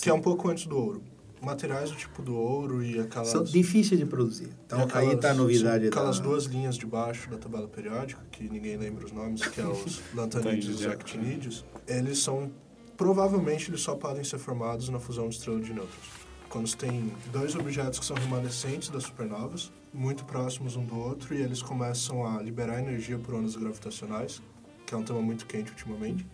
[0.00, 1.02] que é um pouco antes do ouro.
[1.42, 3.28] Materiais do tipo do ouro e aquelas...
[3.28, 4.48] São difíceis de produzir.
[4.64, 5.82] Então e aí aquelas- está a novidade.
[5.84, 9.44] sim, Aquelas da- duas linhas de baixo da tabela periódica, que ninguém lembra os nomes,
[9.46, 12.50] que é os lantanídeos e actinídeos, eles são...
[12.96, 16.22] Provavelmente eles só podem ser formados na fusão de estrela de nêutrons.
[16.48, 21.34] Quando você tem dois objetos que são remanescentes das supernovas, muito próximos um do outro,
[21.34, 24.40] e eles começam a liberar energia por ondas gravitacionais,
[24.86, 26.24] que é um tema muito quente ultimamente.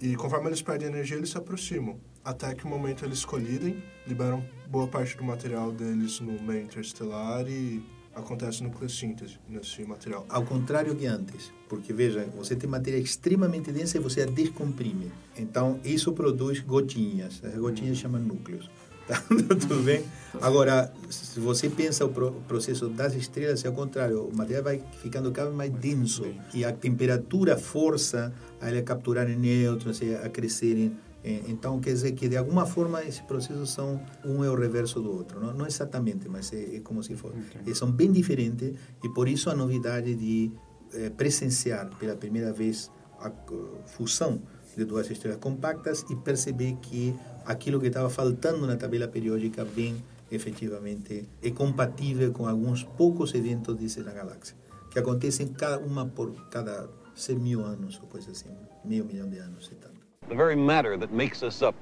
[0.00, 2.00] E conforme eles perdem energia, eles se aproximam.
[2.24, 7.48] Até que o momento eles colidem, liberam boa parte do material deles no meio interestelar
[7.48, 7.82] e
[8.14, 10.26] acontece nucleossíntese nesse material.
[10.28, 11.52] Ao contrário que antes.
[11.68, 15.10] Porque, veja, você tem matéria extremamente densa e você a descomprime.
[15.36, 17.40] Então, isso produz gotinhas.
[17.44, 18.70] As gotinhas chamam núcleos.
[19.10, 19.20] Tá?
[19.28, 20.04] Tudo bem?
[20.40, 24.22] Agora, se você pensa o pro- processo das estrelas, é ao contrário.
[24.28, 26.24] O material vai ficando cada vez mais denso.
[26.54, 30.96] E a temperatura força a ele a capturarem nêutrons, e a crescerem.
[31.24, 35.00] Eh, Então, quer dizer que, de alguma forma, esses processos são um é o reverso
[35.00, 35.40] do outro.
[35.40, 37.36] Não, não exatamente, mas é, é como se fosse.
[37.66, 40.50] E são bem diferentes e, por isso, a novidade de
[40.94, 43.30] eh, presenciar pela primeira vez a
[43.86, 44.40] fusão
[44.76, 50.02] de duas estrelas compactas e perceber que aquilo que estava faltando na tabela periódica bem
[50.30, 54.56] efetivamente é compatível com alguns poucos eventos desses na galáxia
[54.90, 58.50] que acontecem cada uma por cada 100 mil anos ou coisa assim
[58.84, 59.89] meio milhão de anos e tanto
[60.30, 61.74] The very matter that makes us up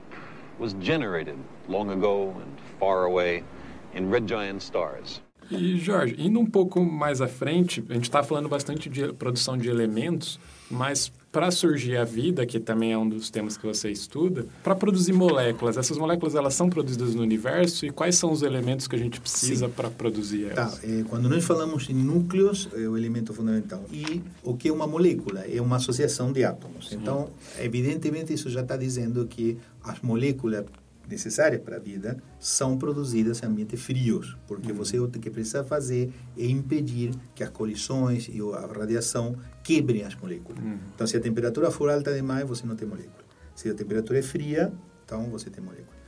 [0.59, 1.37] was generated
[1.69, 3.45] long ago and far away
[3.93, 5.21] in red giant stars.
[5.51, 9.59] E, Jorge, indo um pouco mais à frente, a gente está falando bastante de produção
[9.59, 13.91] de elementos, mas para surgir a vida, que também é um dos temas que você
[13.91, 18.43] estuda, para produzir moléculas, essas moléculas elas são produzidas no universo e quais são os
[18.43, 20.81] elementos que a gente precisa para produzir Tá, elas?
[20.85, 23.85] eh, quando nós falamos em núcleos, é o elemento fundamental.
[23.93, 25.41] E o que é uma molécula?
[25.41, 26.93] É uma associação de átomos.
[26.93, 30.65] Então, evidentemente, isso já está dizendo que as moléculas
[31.09, 36.13] necessárias para a vida são produzidas em ambientes frios, porque você o que precisa fazer
[36.37, 40.63] é impedir que as colisões e a radiação quebrem as moléculas.
[40.95, 43.25] Então, se a temperatura for alta demais, você não tem molécula.
[43.55, 44.73] Se a temperatura é fria,
[45.05, 45.99] então você tem molécula.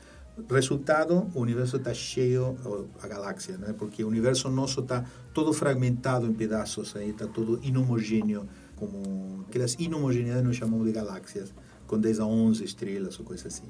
[0.49, 2.57] Resultado, o universo está cheio,
[3.03, 3.75] a galáxia, né?
[3.77, 10.45] porque o universo nosso está todo fragmentado em pedaços, está todo inhomogêneo, como aquelas inhomogeneidades
[10.45, 11.53] nós chamamos de galáxias,
[11.87, 13.67] com 10 a 11 estrelas ou coisa assim.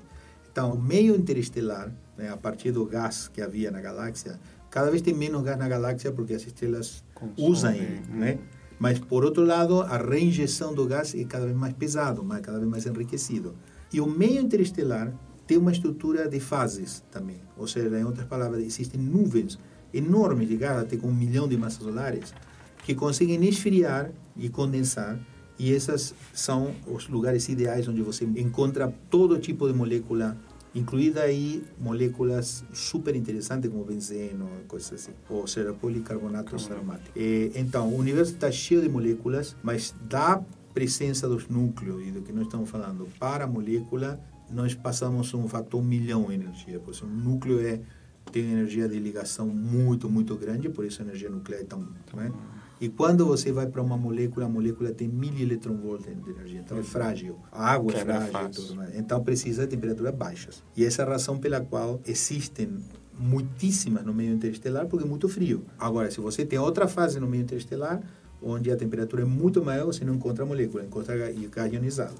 [0.61, 5.01] Então, o meio interestelar, né, a partir do gás que havia na galáxia, cada vez
[5.01, 8.38] tem menos gás na galáxia porque as estrelas Consomem, usam ele, né?
[8.79, 12.59] Mas, por outro lado, a reinjeção do gás é cada vez mais pesado, mas cada
[12.59, 13.55] vez mais enriquecido.
[13.90, 15.11] E o meio interestelar
[15.46, 17.40] tem uma estrutura de fases também.
[17.57, 19.59] Ou seja, em outras palavras, existem nuvens
[19.94, 22.35] enormes ligadas até com um milhão de massas solares
[22.85, 25.18] que conseguem esfriar e condensar
[25.61, 30.35] e esses são os lugares ideais onde você encontra todo tipo de molécula
[30.74, 37.12] incluída aí moléculas super interessantes como benzeno, coisas assim, ou seja, policarbonatos aromáticos.
[37.16, 42.22] E, então, o universo está cheio de moléculas, mas da presença dos núcleos e do
[42.22, 46.78] que nós estamos falando para a molécula, nós passamos um fator milhão de energia.
[46.78, 47.80] Por isso, um núcleo é,
[48.30, 51.87] tem energia de ligação muito, muito grande, por isso a energia nuclear é tão...
[52.14, 52.33] Não é?
[52.81, 56.79] E quando você vai para uma molécula, a molécula tem mil eletronvolts de energia, então
[56.79, 57.37] é frágil.
[57.53, 58.97] A água é Quebra frágil, tudo mais.
[58.97, 60.62] então precisa de temperaturas baixas.
[60.75, 62.83] E essa é a razão pela qual existem
[63.19, 65.62] muitíssimas no meio interestelar, porque é muito frio.
[65.79, 68.01] Agora, se você tem outra fase no meio interestelar,
[68.43, 72.14] onde a temperatura é muito maior, você não encontra molécula, encontra gás ionizado.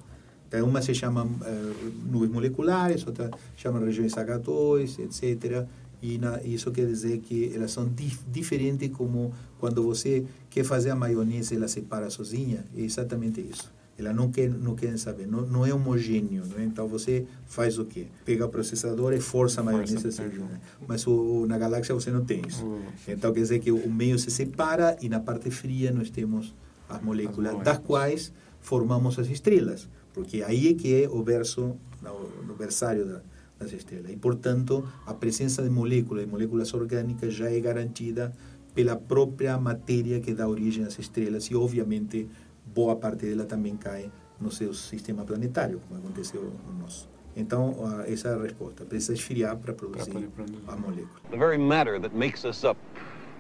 [0.47, 1.73] Então, uma se chama eh,
[2.11, 5.65] nuvens moleculares, outra chama regiões H2, etc.
[6.03, 10.91] E na, isso quer dizer que elas são dif diferentes como quando você quer fazer
[10.91, 12.65] a maionese, ela separa sozinha.
[12.77, 13.71] É exatamente isso.
[13.99, 16.43] Ela não quer, não quer saber, não, não é homogêneo.
[16.47, 16.65] Né?
[16.65, 18.07] Então você faz o quê?
[18.25, 20.59] Pega o processador e força a maionese a ser junto.
[20.89, 22.65] Mas o, na galáxia você não tem isso.
[22.65, 22.81] Hum.
[23.07, 26.55] Então quer dizer que o meio se separa e na parte fria nós temos
[26.89, 27.65] as moléculas, moléculas.
[27.65, 29.87] das quais formamos as estrelas.
[30.15, 33.21] Porque aí é que é o verso, no, no versário da,
[33.61, 34.11] das estrelas.
[34.11, 38.33] E, portanto, a presença de moléculas, de moléculas orgânicas, já é garantida
[38.75, 42.27] pela própria matéria que dá origem às estrelas e, obviamente,
[42.65, 47.09] boa parte dela também cai no seu sistema planetário, como aconteceu no nosso.
[47.37, 48.85] Então, essa é a resposta.
[48.85, 50.31] Precisa esfriar para produzir
[50.67, 51.21] a molécula.
[51.31, 52.79] The very matter that makes us up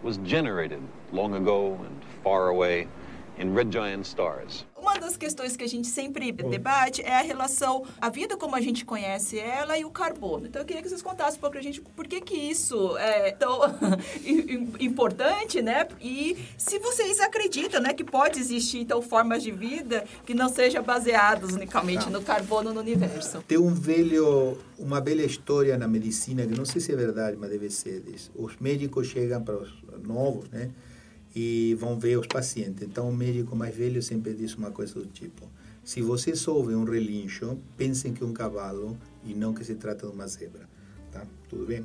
[0.03, 0.81] was generated
[1.13, 2.87] long ago and far away
[3.40, 4.64] in red giant stars.
[4.76, 8.61] Uma das questões que a gente sempre debate é a relação, a vida como a
[8.61, 10.46] gente conhece ela e o carbono.
[10.46, 13.31] Então eu queria que vocês contassem um pouco pra gente por que que isso é
[13.33, 13.61] tão
[14.24, 15.87] im- importante, né?
[16.00, 20.83] E se vocês acreditam, né, que pode existir então formas de vida que não sejam
[20.83, 23.42] baseadas unicamente no carbono no universo.
[23.46, 27.50] Tem um velho, uma velha história na medicina que não sei se é verdade, mas
[27.50, 28.31] deve ser disso.
[28.35, 29.70] Os médicos chegam para os
[30.03, 30.70] novos, né?
[31.35, 32.83] E vão ver os pacientes.
[32.83, 35.49] Então o médico mais velho sempre diz uma coisa do tipo:
[35.85, 40.07] se você ouve um relincho, pensem que é um cavalo e não que se trata
[40.07, 40.69] de uma zebra,
[41.12, 41.25] tá?
[41.49, 41.85] Tudo bem?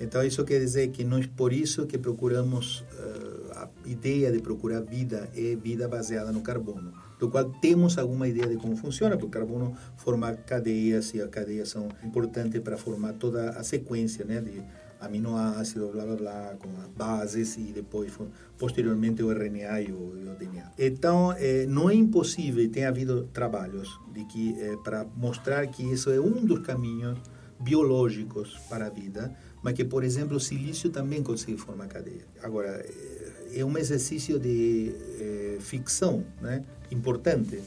[0.00, 4.80] Então isso quer dizer que nós por isso que procuramos eh, a ideia de procurar
[4.80, 9.26] vida é vida baseada no carbono, do qual temos alguma ideia de como funciona, porque
[9.26, 14.40] o carbono forma cadeias e as cadeias são importantes para formar toda a sequência, né,
[14.40, 14.62] de
[15.00, 18.12] aminoácidos, blá blá blá, com as bases e depois
[18.58, 20.72] posteriormente o RNA e o, e o DNA.
[20.78, 26.10] Então eh, não é impossível, tem havido trabalhos de que eh, para mostrar que isso
[26.10, 27.18] é um dos caminhos
[27.60, 32.24] biológicos para a vida, mas que, por exemplo, o silício também consegue formar cadeia.
[32.42, 37.60] Agora, eh, é um exercício de eh, ficção né, importante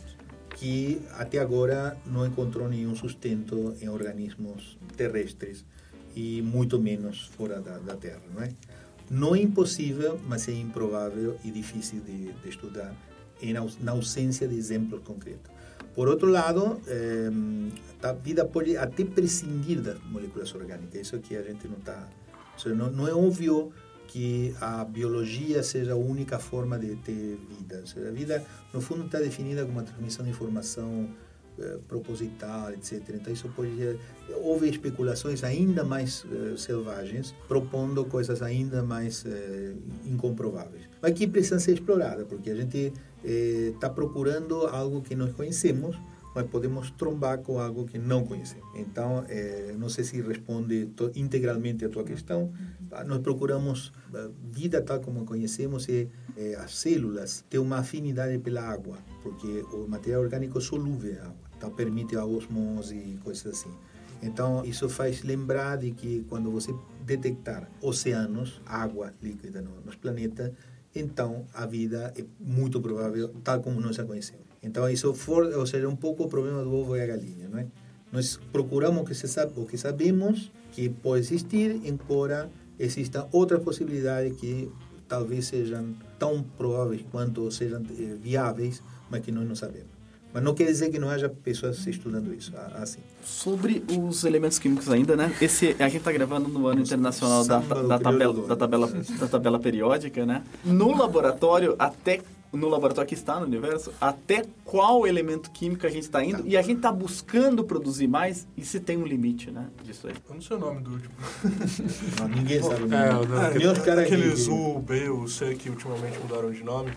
[0.55, 5.65] que até agora não encontrou nenhum sustento em organismos terrestres
[6.15, 8.51] e muito menos fora da, da Terra, não é?
[9.09, 12.95] Não é impossível, mas é improvável e difícil de, de estudar
[13.41, 15.51] em, na ausência de exemplos concretos.
[15.93, 17.29] Por outro lado, eh,
[18.01, 21.01] a vida pode até prescindir das moléculas orgânicas.
[21.01, 22.07] Isso que a gente não está...
[22.65, 23.71] Não, não é óbvio
[24.07, 27.85] que a biologia seja a única forma de ter vida.
[27.85, 31.09] Seja, a vida, no fundo, está definida como a transmissão de informação
[31.59, 33.01] eh, proposital, etc.
[33.13, 33.97] Então, isso pode...
[34.41, 39.73] Houve especulações ainda mais eh, selvagens, propondo coisas ainda mais eh,
[40.05, 40.89] incomprováveis.
[41.01, 45.97] Mas que precisam ser exploradas, porque a gente está procurando algo que nós conhecemos,
[46.33, 48.67] mas podemos trombar com algo que não conhecemos.
[48.75, 52.51] Então, eh, não sei se responde integralmente a tua questão.
[52.91, 58.37] Ah, Nós procuramos a vida tal como conhecemos e eh, as células têm uma afinidade
[58.39, 63.45] pela água, porque o material orgânico é solúvel água, então permite a osmose e coisas
[63.45, 63.71] assim.
[64.21, 70.51] Então, isso faz lembrar de que quando você detectar oceanos, água líquida no, nos planetas,
[70.93, 74.43] então a vida é muito provável tal como nós a conhecemos.
[74.61, 77.59] Então, isso for, ou seja, um pouco o problema do ovo e a galinha, não
[77.59, 77.65] é?
[78.11, 84.37] Nós procuramos que, se sabe, o que sabemos que pode existir, embora existam outras possibilidades
[84.37, 84.69] que
[85.07, 89.92] talvez sejam tão prováveis quanto sejam eh, viáveis, mas que nós não sabemos.
[90.33, 92.99] Mas não quer dizer que não haja pessoas estudando isso assim.
[93.23, 95.31] Sobre os elementos químicos ainda, né?
[95.39, 98.87] Esse, a gente está gravando no ano internacional da, da, tabela, da, tabela,
[99.19, 100.43] da tabela periódica, né?
[100.65, 102.21] No laboratório, até
[102.51, 106.55] no laboratório que está no universo, até qual elemento químico a gente está indo, e
[106.55, 110.13] a gente está buscando produzir mais, e se tem um limite, né, disso aí.
[110.29, 111.13] Eu não sei o nome do último.
[112.19, 112.93] Não, ninguém sabe.
[112.93, 116.51] É, eu não- Nem os caras Aqueles que- U, B, o C que ultimamente mudaram
[116.51, 116.91] de nome.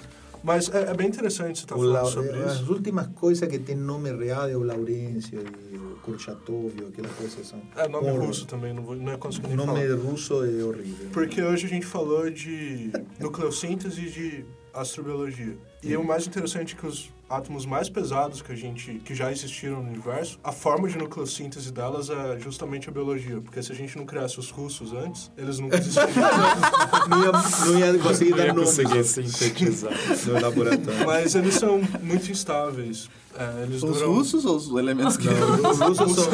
[0.46, 2.72] Mas é, é bem interessante você estar O falando sobre as isso.
[2.72, 5.40] últimas coisas que tem nome real é o Laurêncio
[5.72, 7.60] e o Kurchatov, aquelas coisas são.
[7.74, 8.26] É nome horror.
[8.26, 10.00] russo também, não, vou, não ia conseguir O nem nome falar.
[10.00, 11.08] russo é horrível.
[11.12, 14.44] Porque hoje a gente falou de nucleossíntese de
[14.80, 15.56] astrobiologia.
[15.82, 19.32] E o mais interessante é que os átomos mais pesados que a gente que já
[19.32, 23.74] existiram no universo, a forma de nucleossíntese delas é justamente a biologia, porque se a
[23.74, 26.06] gente não criasse os russos antes, eles nunca existiriam.
[27.08, 29.92] Não ia, não ia conseguir Não dar ia conseguir sintetizar.
[30.26, 31.06] no laboratório.
[31.06, 33.08] Mas eles são muito instáveis.
[33.38, 35.60] É, eles Os duram russos ou os elementos químicos?
[35.60, 36.32] Não, os, russos são,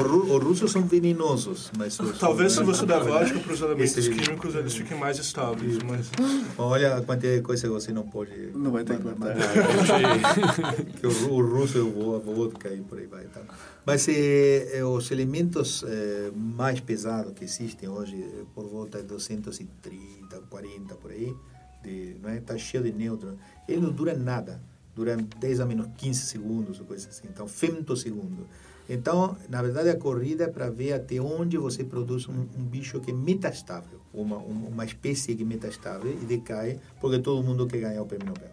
[0.00, 3.60] os, ru- os russos são venenosos, mas os, Talvez se você der vodka para os
[3.60, 6.10] elementos Esse- químicos, eles fiquem mais estáveis, mas
[6.56, 8.32] Olha a quantidade de coisa que você não pode.
[8.54, 9.34] Não vai ter que mandar.
[11.00, 13.24] que o, o russo é o vo- vodka e por aí vai.
[13.24, 13.40] Tá?
[13.84, 19.04] Mas eh, eh, os elementos eh, mais pesados que existem hoje, eh, por volta de
[19.08, 21.34] 230, 40 por aí,
[21.82, 22.40] de, não é?
[22.40, 23.34] Tá cheio de nêutrons.
[23.68, 24.62] Ele não dura nada.
[24.94, 27.26] Dura 10 a menos 15 segundos, ou coisa assim.
[27.32, 28.46] Então, femtosegundo.
[28.88, 33.00] Então, na verdade, a corrida é para ver até onde você produz um, um bicho
[33.00, 37.66] que é metastável, uma, um- uma espécie que é metastável e decai, porque todo mundo
[37.66, 38.50] quer ganhar o prêmio Nobel.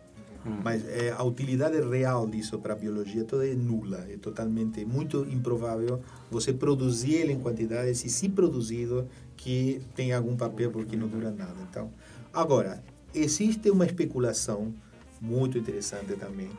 [0.63, 5.27] Mas é, a utilidade real disso para a biologia toda é nula, é totalmente, muito
[5.29, 5.99] improvável
[6.31, 11.29] você produzir ele em quantidades e se produzido que tem algum papel porque não dura
[11.29, 11.55] nada.
[11.69, 11.91] Então,
[12.31, 12.81] agora,
[13.13, 14.73] existe uma especulação
[15.21, 16.49] muito interessante também,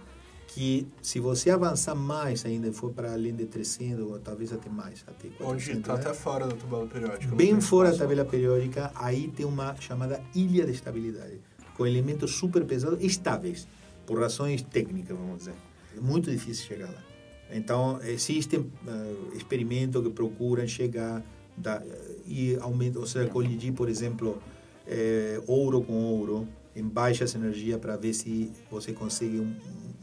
[0.48, 5.04] que se você avançar mais ainda for para além de 300 ou talvez até mais,
[5.06, 6.00] até 400, onde está né?
[6.00, 7.34] até fora da tabela periódica.
[7.34, 11.40] Bem fora da tabela periódica, aí tem uma chamada ilha de estabilidade,
[11.76, 13.68] com elementos super pesados estáveis,
[14.04, 15.54] por razões técnicas, vamos dizer.
[15.96, 17.02] É muito difícil chegar lá.
[17.52, 21.22] Então, existem eh, experimentos que procuram chegar
[21.56, 21.82] da,
[22.26, 24.40] e aumentar, ou seja, colidir, por exemplo,
[24.86, 29.54] eh, ouro com ouro em baixas energias para ver se você consegue um,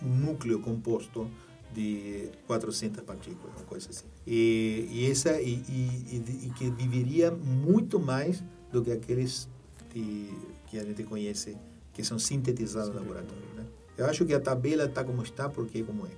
[0.04, 1.30] um núcleo composto
[1.74, 4.06] de 400 partículas, uma coisa assim.
[4.26, 9.48] E, e essa e, e, e- que viveria muito mais do que aqueles
[9.94, 10.30] de,
[10.68, 11.58] que a gente conhece
[11.94, 13.66] que são sintetizados no laboratório, né?
[13.98, 16.10] Eu acho que a tabela está como está porque é como é.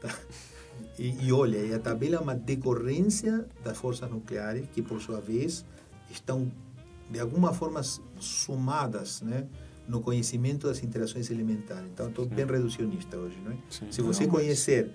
[0.00, 0.14] tá?
[0.98, 5.64] E, e olha, a tabela é uma decorrência das forças nucleares que, por sua vez,
[6.10, 6.52] estão
[7.10, 7.82] de alguma forma
[8.20, 9.46] sumadas, né?
[9.88, 11.88] No conhecimento das interações elementares.
[11.92, 13.56] Então, estou bem reducionista hoje, não é?
[13.70, 13.86] Sim.
[13.90, 14.90] Se você Não, mas- conhecer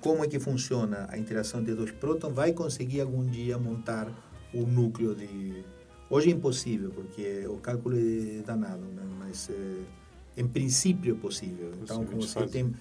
[0.00, 4.08] como é que funciona a interação de dois prótons, vai conseguir algum dia montar
[4.52, 5.64] o núcleo de...
[6.10, 9.02] Hoje é impossível, porque o cálculo é danado, né?
[9.18, 11.72] mas é, em princípio é possível.
[11.82, 12.72] Então, como você tem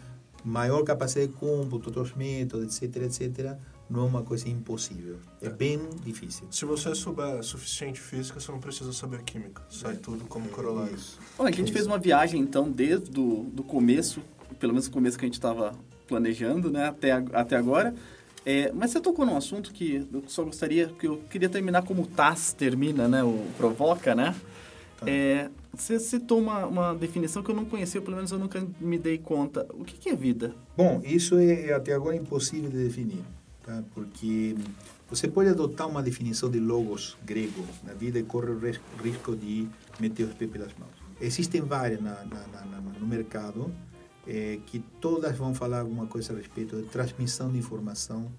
[0.44, 3.58] maior capacidade de cômputo, outros métodos, etc, etc,
[3.90, 5.18] não é uma coisa impossível.
[5.42, 6.48] É bem difícil.
[6.50, 9.62] Se você souber suficiente física, você não precisa saber química.
[9.70, 10.98] Sai tudo como corolário.
[11.38, 14.22] Bom, a gente fez uma viagem, então, desde do, do começo,
[14.60, 15.74] pelo menos o começo que a gente estava
[16.08, 17.94] planejando, né, até, até agora.
[18.46, 22.02] É, mas você tocou num assunto que eu só gostaria, que eu queria terminar como
[22.02, 24.36] o TAS termina, né, o provoca, né?
[25.00, 25.10] Tá.
[25.10, 28.98] É, você citou uma, uma definição que eu não conhecia, pelo menos eu nunca me
[28.98, 29.66] dei conta.
[29.74, 30.56] O que, que é vida?
[30.78, 33.24] Bom, isso é é até agora impossível de definir,
[33.64, 33.84] tá?
[33.94, 34.56] porque
[35.10, 39.36] você pode adotar uma definição de logos grego na vida e corre o ris- risco
[39.36, 39.68] de
[40.00, 40.92] meter os pés pelas mãos.
[41.20, 43.72] Existem várias na, na, na- no mercado
[44.28, 48.32] eh, que todas vão falar alguma coisa a respeito de transmissão de informação,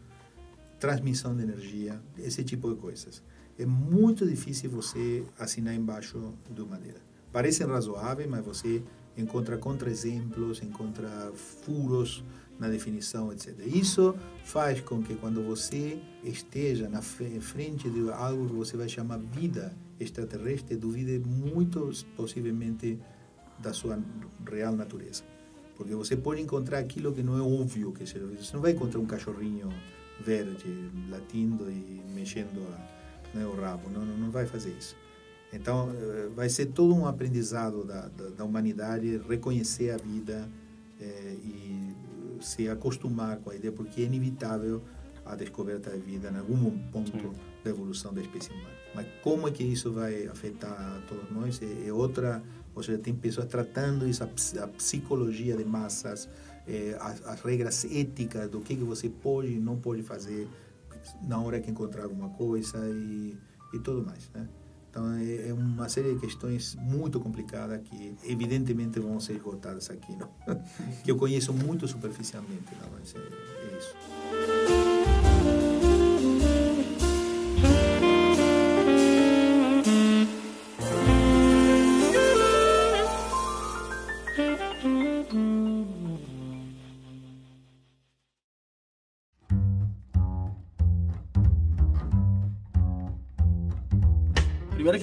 [0.81, 3.23] transmissão de energia, esse tipo de coisas.
[3.59, 6.99] É muito difícil você assinar embaixo de uma maneira.
[7.35, 8.81] Parecem razoáveis, mas você
[9.19, 12.23] encontra contra-exemplos, encontra furos
[12.61, 13.59] na definição, etc.
[13.67, 14.15] Isso
[14.45, 19.75] faz com que quando você esteja na frente de algo que você vai chamar vida
[19.99, 23.01] extraterrestre, duvide muito possivelmente
[23.59, 23.99] da sua
[24.49, 25.25] real natureza.
[25.77, 28.25] Porque você pode encontrar aquilo que não é óbvio que seja.
[28.27, 29.71] Você não vai encontrar um cachorrinho
[30.21, 30.73] verde
[31.11, 33.91] latindo e mexendo a, né, o rabo.
[33.91, 34.95] Não, não, não vai fazer isso.
[35.55, 40.49] Então, eh, vai ser todo um aprendizado da, da, da humanidade reconhecer a vida
[41.01, 41.95] eh, e
[42.41, 44.83] se acostumar com a ideia, porque é inevitável
[45.25, 47.33] a descoberta da vida em algum ponto Sim.
[47.63, 48.75] da evolução da espécie humana.
[48.95, 52.43] Mas como é que isso vai afetar todos nós é, é outra,
[52.75, 54.27] ou seja, tem pessoas tratando isso, a,
[54.65, 56.29] a psicologia de massas,
[56.67, 60.49] eh, as, as regras éticas do que, que você pode e não pode fazer
[61.23, 63.39] na hora que encontrar alguma coisa e,
[63.73, 64.49] e tudo mais, né?
[64.95, 70.15] Então, é, é uma série de questões muito complicadas que, evidentemente, vão ser esgotadas aqui,
[70.15, 70.29] não?
[71.03, 72.89] que eu conheço muito superficialmente, não?
[72.97, 74.64] mas é, é isso.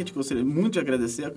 [0.01, 1.33] A gente gostaria muito de agradecer,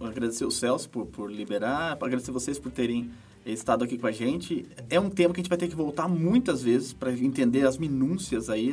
[0.00, 3.10] agradecer o Celso por, por liberar, agradecer vocês por terem
[3.52, 4.66] estado aqui com a gente.
[4.90, 7.78] É um tema que a gente vai ter que voltar muitas vezes para entender as
[7.78, 8.72] minúcias aí,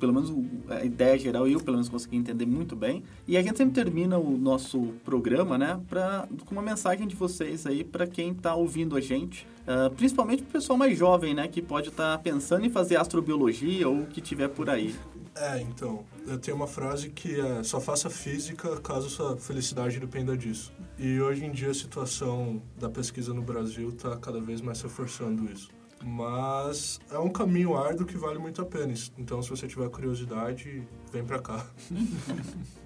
[0.00, 0.32] pelo menos
[0.68, 3.04] a ideia geral eu pelo menos consegui entender muito bem.
[3.28, 7.66] E a gente sempre termina o nosso programa, né, pra, com uma mensagem de vocês
[7.66, 11.46] aí para quem está ouvindo a gente, ah, principalmente para o pessoal mais jovem, né,
[11.46, 14.94] que pode estar pensando em fazer astrobiologia ou o que tiver por aí.
[15.36, 20.34] É, então, eu tenho uma frase que é só faça física caso sua felicidade dependa
[20.36, 20.72] disso.
[20.98, 25.44] E hoje em dia a situação da pesquisa no Brasil está cada vez mais reforçando
[25.52, 25.68] isso.
[26.02, 28.94] Mas é um caminho árduo que vale muito a pena.
[29.18, 31.66] Então, se você tiver curiosidade, vem pra cá.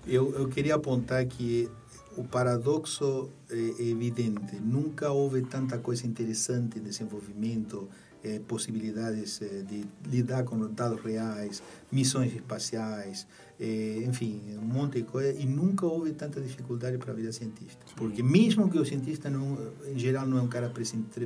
[0.07, 1.71] Eu, eu queria apontar que
[2.17, 4.57] o paradoxo é evidente.
[4.57, 7.89] Nunca houve tanta coisa interessante em desenvolvimento,
[8.23, 13.27] eh, possibilidades eh, de lidar com dados reais, missões espaciais,
[13.59, 15.33] eh, enfim, um monte de coisa.
[15.39, 17.79] E nunca houve tanta dificuldade para virar cientista.
[17.97, 20.71] Porque mesmo que o cientista, não, em geral, não é um cara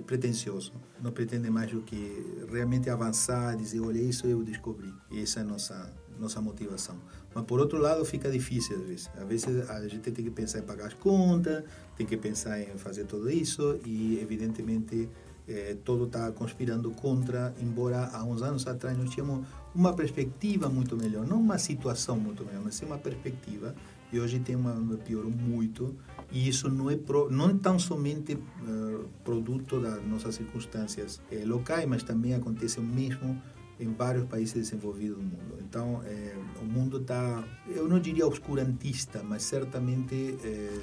[0.07, 0.73] pretencioso,
[1.03, 4.93] não pretende mais do que realmente avançar, dizer, olha, isso eu descobri.
[5.11, 6.97] E essa é a nossa, nossa motivação.
[7.35, 9.11] Mas, por outro lado, fica difícil às vezes.
[9.17, 11.65] Às vezes a gente tem que pensar em pagar as contas,
[11.97, 15.09] tem que pensar em fazer tudo isso e, evidentemente,
[15.49, 20.97] eh, todo está conspirando contra, embora há uns anos atrás nós tínhamos uma perspectiva muito
[20.97, 23.75] melhor, não uma situação muito melhor, mas sim uma perspectiva.
[24.13, 25.97] E hoje tem uma piorou muito
[26.31, 31.43] e isso não é pro, não é tão somente eh, produto das nossas circunstâncias eh,
[31.45, 33.41] locais, mas também acontece o mesmo
[33.79, 35.59] em vários países desenvolvidos do mundo.
[35.61, 40.83] Então, eh, o mundo está, eu não diria obscurantista, mas certamente eh,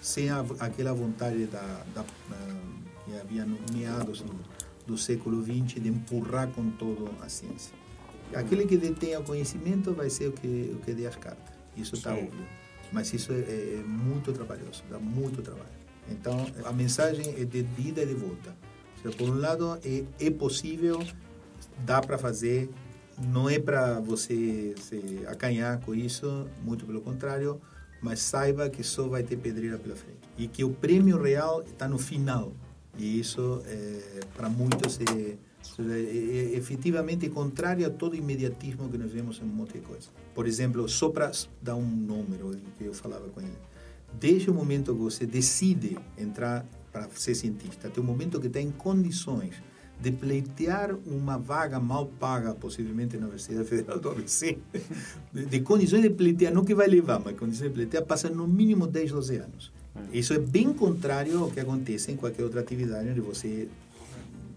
[0.00, 2.81] sem a, aquela vontade da, da que
[3.22, 4.34] havia no meados do,
[4.86, 7.74] do século XX de empurrar com todo a ciência.
[8.34, 11.54] Aquele que detém o conhecimento vai ser o que o que dê as cartas.
[11.76, 12.46] Isso está óbvio.
[12.90, 15.82] Mas isso é, é muito trabalhoso, dá muito trabalho.
[16.10, 18.54] Então, a mensagem é de ida e de volta.
[19.02, 21.02] Seja, por um lado, é, é possível,
[21.84, 22.68] dá para fazer,
[23.18, 27.60] não é para você se acanhar com isso, muito pelo contrário,
[28.00, 30.18] mas saiba que só vai ter pedreira pela frente.
[30.36, 32.52] E que o prêmio real está no final.
[32.98, 35.36] E isso, é, para muitos, é,
[35.78, 40.08] é, é efetivamente contrário a todo imediatismo que nós vemos em um monte de coisa.
[40.34, 41.30] Por exemplo, só para
[41.60, 43.56] dar um número que eu falava com ele.
[44.12, 48.60] Desde o momento que você decide entrar para ser cientista, até o momento que está
[48.60, 49.54] em condições
[49.98, 54.58] de pleitear uma vaga mal paga, possivelmente na Universidade Federal do ABC,
[55.32, 58.46] de, de condições de pleitear, não que vai levar, mas condições de pleitear, passa no
[58.46, 59.72] mínimo 10, 12 anos.
[60.12, 63.68] Isso é bem contrário ao que acontece em qualquer outra atividade onde você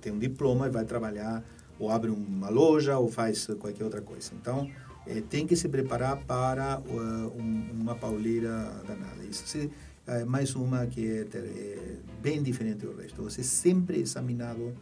[0.01, 1.43] tem um diploma e vai trabalhar
[1.79, 4.31] ou abre uma loja ou faz qualquer outra coisa.
[4.39, 4.69] Então,
[5.05, 9.23] eh, tem que se preparar para uh, um, uma pauleira danada.
[9.29, 9.69] Isso
[10.07, 13.21] é mais uma que é, é bem diferente do resto.
[13.23, 14.73] Você sempre é examinado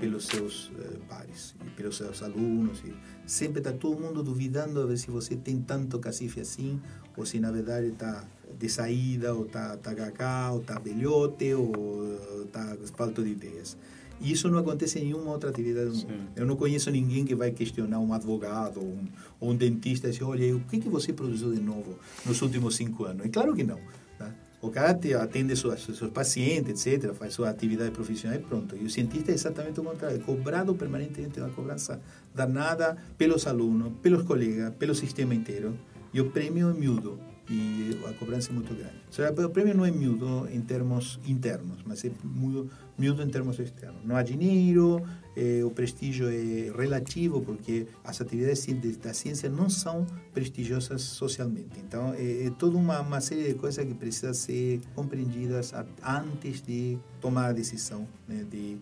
[0.00, 2.82] pelos seus eh, pares e pelos seus alunos.
[2.84, 2.94] E
[3.26, 6.80] sempre está todo mundo duvidando a ver se você tem tanto cacife assim
[7.16, 8.24] ou se na verdade está
[8.58, 13.76] de saída ou está tá gacá ou está velhote ou está falta de ideias.
[14.20, 16.28] E isso não acontece em nenhuma outra atividade do mundo.
[16.34, 19.04] Eu não conheço ninguém que vai questionar um advogado ou um,
[19.38, 22.76] ou um dentista e dizer, olha, o que, que você produziu de novo nos últimos
[22.76, 23.26] cinco anos?
[23.26, 23.78] É claro que não.
[24.18, 24.32] Tá?
[24.62, 28.74] O cara te atende suas, seus pacientes, etc., faz sua atividade profissional e pronto.
[28.74, 32.00] E o cientista é exatamente o contrário, é cobrado permanentemente uma cobrança
[32.34, 35.78] danada pelos alunos, pelos colegas, pelo sistema inteiro.
[36.14, 38.94] E o prêmio é miúdo e a cobrança é muito grande.
[39.06, 43.28] Ou seja, o prêmio não é miúdo em termos internos, mas é miúdo, miúdo em
[43.28, 44.00] termos externos.
[44.04, 45.02] Não há dinheiro,
[45.36, 51.78] eh, o prestígio é relativo, porque as atividades de- da ciência não são prestigiosas socialmente.
[51.78, 55.72] Então, é, é toda uma, uma série de coisas que precisam ser compreendidas
[56.02, 58.78] antes de tomar a decisão né, de dizer,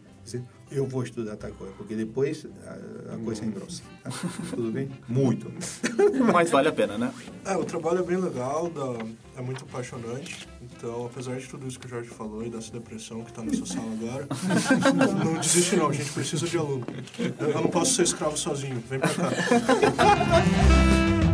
[0.70, 3.82] eu vou estudar tal coisa, porque depois a, a coisa engrossa.
[4.02, 4.10] tá?
[4.50, 4.90] Tudo bem?
[5.08, 5.52] Muito.
[6.32, 7.12] Mas vale a pena, né?
[7.44, 9.04] É, o trabalho é bem legal, dá-
[9.36, 10.48] é muito apaixonante.
[10.62, 13.66] Então, apesar de tudo isso que o Jorge falou e dessa depressão que está nessa
[13.66, 14.26] sala agora,
[15.24, 16.84] não desiste não, a gente precisa de aluno.
[17.38, 19.30] Eu eu não posso ser escravo sozinho, vem pra cá.